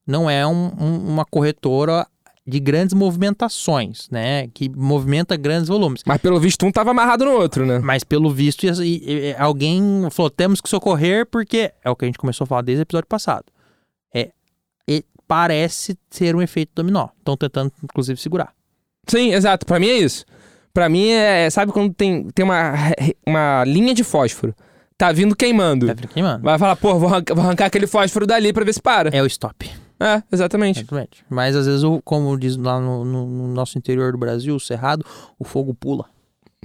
[0.07, 2.07] Não é um- um- uma corretora
[2.45, 4.47] de grandes movimentações, né?
[4.53, 6.01] Que movimenta grandes volumes.
[6.05, 7.79] Mas pelo visto um tava amarrado no outro, né?
[7.79, 9.81] Mas pelo visto, e- e- alguém
[10.11, 12.83] falou: temos que socorrer, porque é o que a gente começou a falar desde o
[12.83, 13.45] episódio passado.
[15.33, 17.07] É, parece ser um efeito dominó.
[17.19, 18.53] Estão tentando, inclusive, segurar.
[19.07, 19.65] Sim, exato.
[19.65, 20.25] Pra mim é isso.
[20.73, 21.49] Pra mim é.
[21.49, 22.73] Sabe quando tem, tem uma,
[23.25, 24.55] uma linha de fósforo?
[24.97, 25.87] Tá vindo queimando.
[25.87, 26.43] Tá queimando.
[26.43, 29.09] Vai falar, pô, vou arrancar, vou arrancar aquele fósforo dali pra ver se para.
[29.09, 29.69] É o stop.
[29.99, 30.79] É, exatamente.
[30.79, 31.23] Exatamente.
[31.29, 35.05] Mas às vezes, como diz lá no, no- no nosso interior do Brasil, o cerrado,
[35.39, 36.05] o fogo pula.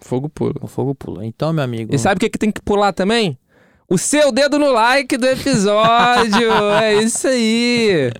[0.02, 0.58] Fogo puro.
[0.62, 1.24] O fogo pula.
[1.26, 1.94] Então, meu amigo.
[1.94, 3.36] E sabe o que, que tem que pular também?
[3.90, 6.50] O seu dedo no like do episódio.
[6.82, 8.12] é isso aí.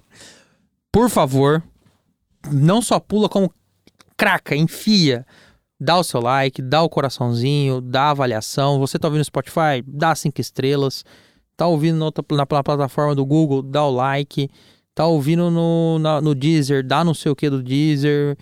[0.93, 1.63] Por favor,
[2.51, 3.53] não só pula, como
[4.17, 5.27] craca, enfia.
[5.81, 8.79] Dá o seu like, dá o coraçãozinho, dá a avaliação.
[8.81, 9.83] Você tá ouvindo no Spotify?
[9.87, 11.05] Dá cinco estrelas.
[11.57, 13.63] Tá ouvindo na, na, pla- plataforma do Google?
[13.63, 14.51] Dá o like.
[14.95, 16.85] Tá ouvindo no, na- no Deezer?
[16.85, 18.37] Dá não sei o que do Deezer.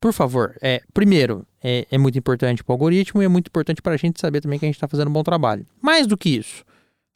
[0.00, 3.80] Por favor, é, primeiro, é, é muito importante para o algoritmo e é muito importante
[3.80, 5.64] para a gente saber também que a gente está fazendo um bom trabalho.
[5.80, 6.64] Mais do que isso,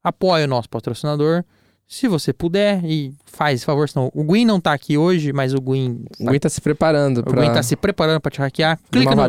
[0.04, 1.42] apoie o nosso patrocinador.
[1.88, 5.60] Se você puder, e faz favor, senão o Gwyn não tá aqui hoje, mas o
[5.60, 8.78] Gwyn, O Gui tá se preparando o pra Gwyn tá se preparando para te hackear.
[8.90, 9.22] Clica no,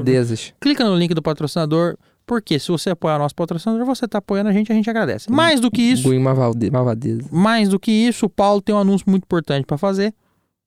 [0.60, 1.95] clica no link do patrocinador,
[2.26, 5.32] porque se você apoiar o nosso patrocinador, você tá apoiando a gente, a gente agradece.
[5.32, 6.10] Mais do que isso,
[7.32, 10.12] mais do que isso, o Paulo tem um anúncio muito importante para fazer,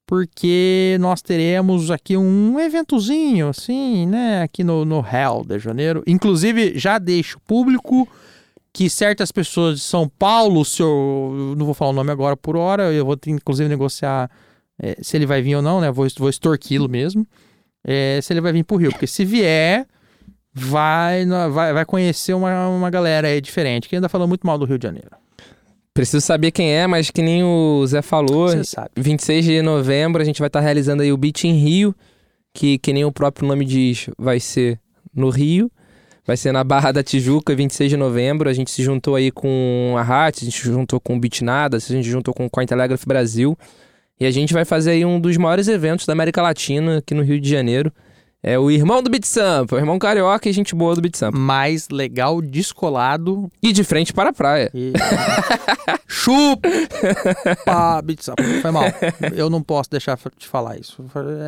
[0.06, 6.04] porque nós teremos aqui um eventozinho, assim, né, aqui no, no Hell de Janeiro.
[6.06, 8.08] Inclusive, já deixo público
[8.72, 10.86] que certas pessoas de São Paulo, se eu,
[11.50, 14.30] eu não vou falar o nome agora por hora, eu vou ter, inclusive negociar
[14.80, 17.26] eh, se ele vai vir ou não, né, vou, vou extorquí-lo mesmo,
[17.84, 19.86] eh, se ele vai vir pro Rio, porque se vier...
[20.52, 24.64] Vai, vai, vai conhecer uma, uma galera aí diferente, que ainda falou muito mal do
[24.64, 25.10] Rio de Janeiro.
[25.92, 28.90] Preciso saber quem é, mas que nem o Zé falou, Você sabe.
[28.96, 31.94] 26 de novembro a gente vai estar realizando aí o Beat em Rio,
[32.54, 34.80] que, que nem o próprio nome diz, vai ser
[35.14, 35.70] no Rio.
[36.30, 38.48] Vai ser na Barra da Tijuca, 26 de novembro.
[38.48, 41.76] A gente se juntou aí com a RAT, a gente se juntou com o Bitnada,
[41.76, 43.58] a gente se juntou com o Cointelegraph Brasil.
[44.20, 47.24] E a gente vai fazer aí um dos maiores eventos da América Latina aqui no
[47.24, 47.92] Rio de Janeiro.
[48.42, 51.38] É o irmão do Beat Sampa, o irmão carioca e gente boa do Beat Sampa.
[51.38, 54.70] mais legal, descolado E de frente para a praia.
[54.74, 54.92] e.
[56.08, 56.68] Chupa!
[58.04, 58.34] Bitsa.
[58.60, 58.84] Foi mal.
[59.34, 61.04] Eu não posso deixar de falar isso.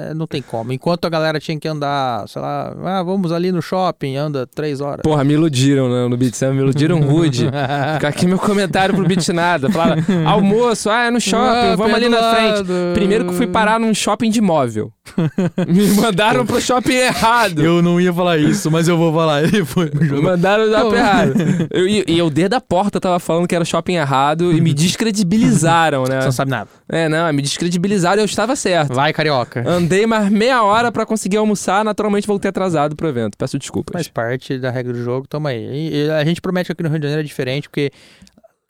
[0.09, 0.73] É, Não tem como.
[0.73, 4.81] Enquanto a galera tinha que andar, sei lá, ah, vamos ali no shopping, anda três
[4.81, 5.03] horas.
[5.03, 7.47] Porra, me iludiram né, no Beat Sampa, me iludiram rude.
[7.95, 9.69] Fica aqui meu comentário pro Beat Nada.
[9.71, 12.69] Falava, almoço, ah, é no shopping, Ah, vamos ali na frente.
[12.95, 14.93] Primeiro que eu fui parar num shopping de móvel.
[15.69, 17.61] Me mandaram pro shopping errado.
[17.63, 19.43] Eu não ia falar isso, mas eu vou falar.
[19.43, 19.91] Ele foi.
[19.93, 21.35] Me mandaram no shopping errado.
[21.71, 24.61] Eu- E e eu, desde a porta, tava falando que era o shopping errado e
[24.61, 26.21] me descredibilizaram, né?
[26.21, 26.71] Você não sabe nada.
[26.89, 28.95] É, não, me descredibilizaram e eu estava certo.
[28.95, 29.65] Vai, carioca.
[29.69, 33.37] Andei mais meia hora pra conseguir almoçar, naturalmente voltei atrasado pro evento.
[33.37, 33.93] Peço desculpas.
[33.93, 35.59] Faz parte da regra do jogo, tamo aí.
[35.65, 37.91] E- e a gente promete que aqui no Rio de Janeiro é diferente, porque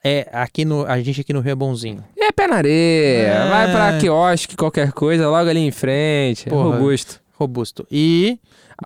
[0.03, 2.03] é, aqui no, a gente aqui no Rio é bonzinho.
[2.17, 3.49] É pé na areia, É.
[3.49, 6.47] vai pra quiosque, qualquer coisa, logo ali em frente.
[6.47, 6.75] É Porra.
[6.75, 7.21] robusto.
[7.37, 7.85] Robusto.
[7.91, 8.39] E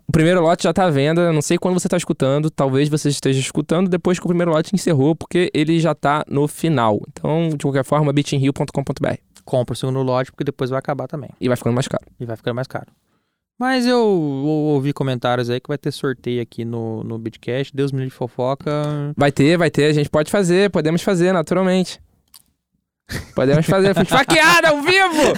[0.08, 3.10] O primeiro lote já tá à venda, não sei quando você tá escutando, talvez você
[3.10, 7.02] esteja escutando depois que o primeiro lote encerrou, porque ele já tá no final.
[7.10, 9.16] Então, de qualquer forma, bitinrio.com.br.
[9.46, 11.30] compra o segundo lote, porque depois vai acabar também.
[11.40, 12.04] E vai ficando mais caro.
[12.20, 12.88] E vai ficando mais caro.
[13.60, 17.76] Mas eu ou- ouvi comentários aí que vai ter sorteio aqui no, no Bitcast.
[17.76, 18.72] Deus me livre de fofoca.
[19.16, 22.00] Vai ter, vai ter, a gente pode fazer, podemos fazer, naturalmente.
[23.34, 23.94] Podemos fazer.
[23.94, 25.34] Fui esfaqueado ao vivo!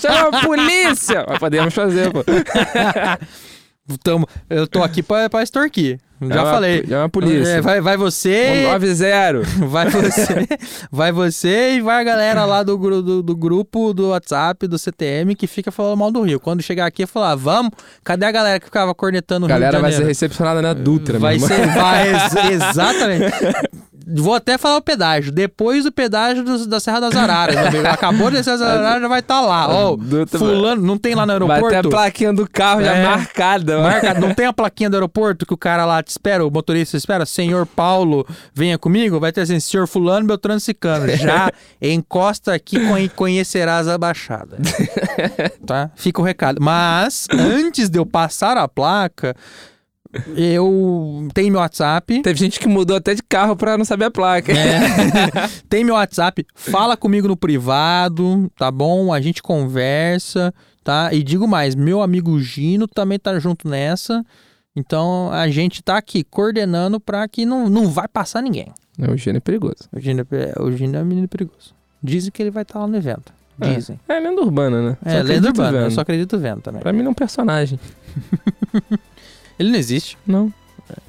[0.00, 1.24] Chama a polícia!
[1.28, 2.20] Mas podemos fazer, pô.
[4.02, 6.00] Tamo, eu tô aqui pra, pra extorquir.
[6.32, 6.84] Já a- falei.
[6.86, 7.48] Chama a polícia.
[7.52, 8.62] É, vai, vai você.
[8.64, 8.68] 90.
[9.74, 10.46] Vai você,
[10.90, 15.34] vai você e vai a galera lá do, do, do grupo do WhatsApp, do CTM,
[15.34, 16.38] que fica falando mal do Rio.
[16.40, 17.72] Quando chegar aqui, falar, vamos,
[18.02, 21.18] cadê a galera que ficava cornetando o A galera Rio vai ser recepcionada na Dutra,
[21.18, 23.34] vai ser, vai, ex- exatamente.
[24.06, 25.32] Vou até falar o pedágio.
[25.32, 27.86] Depois do pedágio do- da Serra das Araras, meu.
[27.90, 29.68] Acabou de descer as Araras, já vai estar lá.
[29.68, 31.88] Ó, Dutra- fulano, não tem lá no Vai ter a aeroporto?
[31.90, 33.04] plaquinha do carro já É.
[33.04, 33.78] marcada.
[33.80, 36.96] Marca, não tem a plaquinha do aeroporto que o cara lá te espera, o motorista
[36.96, 41.50] espera, senhor Paulo, venha comigo, vai ter assim, senhor fulano, Beltrano Cicano, já
[41.80, 44.58] encosta aqui, conhe- conhecerás a Baixada.
[45.66, 45.90] tá?
[45.96, 46.58] Fica o recado.
[46.60, 49.34] Mas, antes de eu passar a placa,
[50.36, 54.10] eu tenho meu WhatsApp, Teve gente que mudou até de carro pra não saber a
[54.10, 54.52] placa.
[54.52, 54.78] é.
[55.68, 59.12] Tem meu WhatsApp, fala comigo no privado, tá bom?
[59.12, 60.52] A gente conversa,
[60.82, 61.12] tá?
[61.12, 64.24] E digo mais, meu amigo Gino também tá junto nessa.
[64.76, 68.72] Então a gente tá aqui coordenando pra que não, não vai passar ninguém.
[68.98, 69.88] O Gênio é perigoso.
[69.92, 71.74] O Gino, é- o Gino é um menino perigoso.
[72.02, 73.32] Dizem que ele vai estar lá no evento.
[73.60, 73.72] É.
[73.74, 74.00] Dizem.
[74.08, 74.96] É lenda urbana, né?
[75.04, 75.78] Só É, lenda urbana.
[75.78, 75.92] Eu vendo.
[75.94, 76.80] só acredito vendo também.
[76.82, 77.78] Pra mim não é um personagem.
[79.58, 80.16] Ele não existe.
[80.26, 80.52] Não.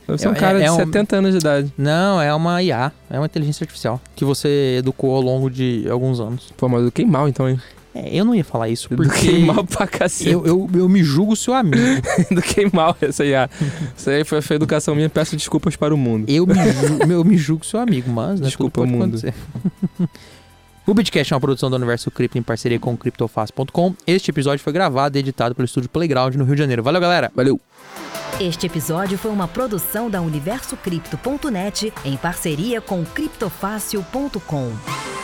[0.08, 1.74] Deve ser um É- cara é de um- 70 anos de idade.
[1.78, 2.92] Não, é uma IA.
[3.10, 4.00] É uma inteligência artificial.
[4.16, 6.52] Que você educou ao longo de alguns anos.
[6.56, 7.60] Pô, mas eu mal então, hein?
[7.94, 9.04] É, eu não ia falar isso porque...
[9.28, 10.30] Eduquei mal pra cacete.
[10.30, 11.78] Eu, eu, eu me julgo seu amigo.
[12.30, 13.50] eduquei mal essa ah.
[13.98, 15.10] Isso aí foi, foi educação minha.
[15.10, 16.26] Peço desculpas para o mundo.
[16.28, 19.18] Eu me, ju- eu me julgo seu amigo, mas né, Desculpa, pode mundo.
[20.86, 23.96] o Bitcast é uma produção do Universo Cripto em parceria com o CryptoFast.com.
[24.06, 26.84] Este episódio foi gravado e editado pelo estúdio Playground no Rio de Janeiro.
[26.84, 27.32] Valeu, galera!
[27.36, 27.60] Valeu.
[28.40, 35.15] Este episódio foi uma produção da UniversoCripto.net em parceria com criptofácil.com.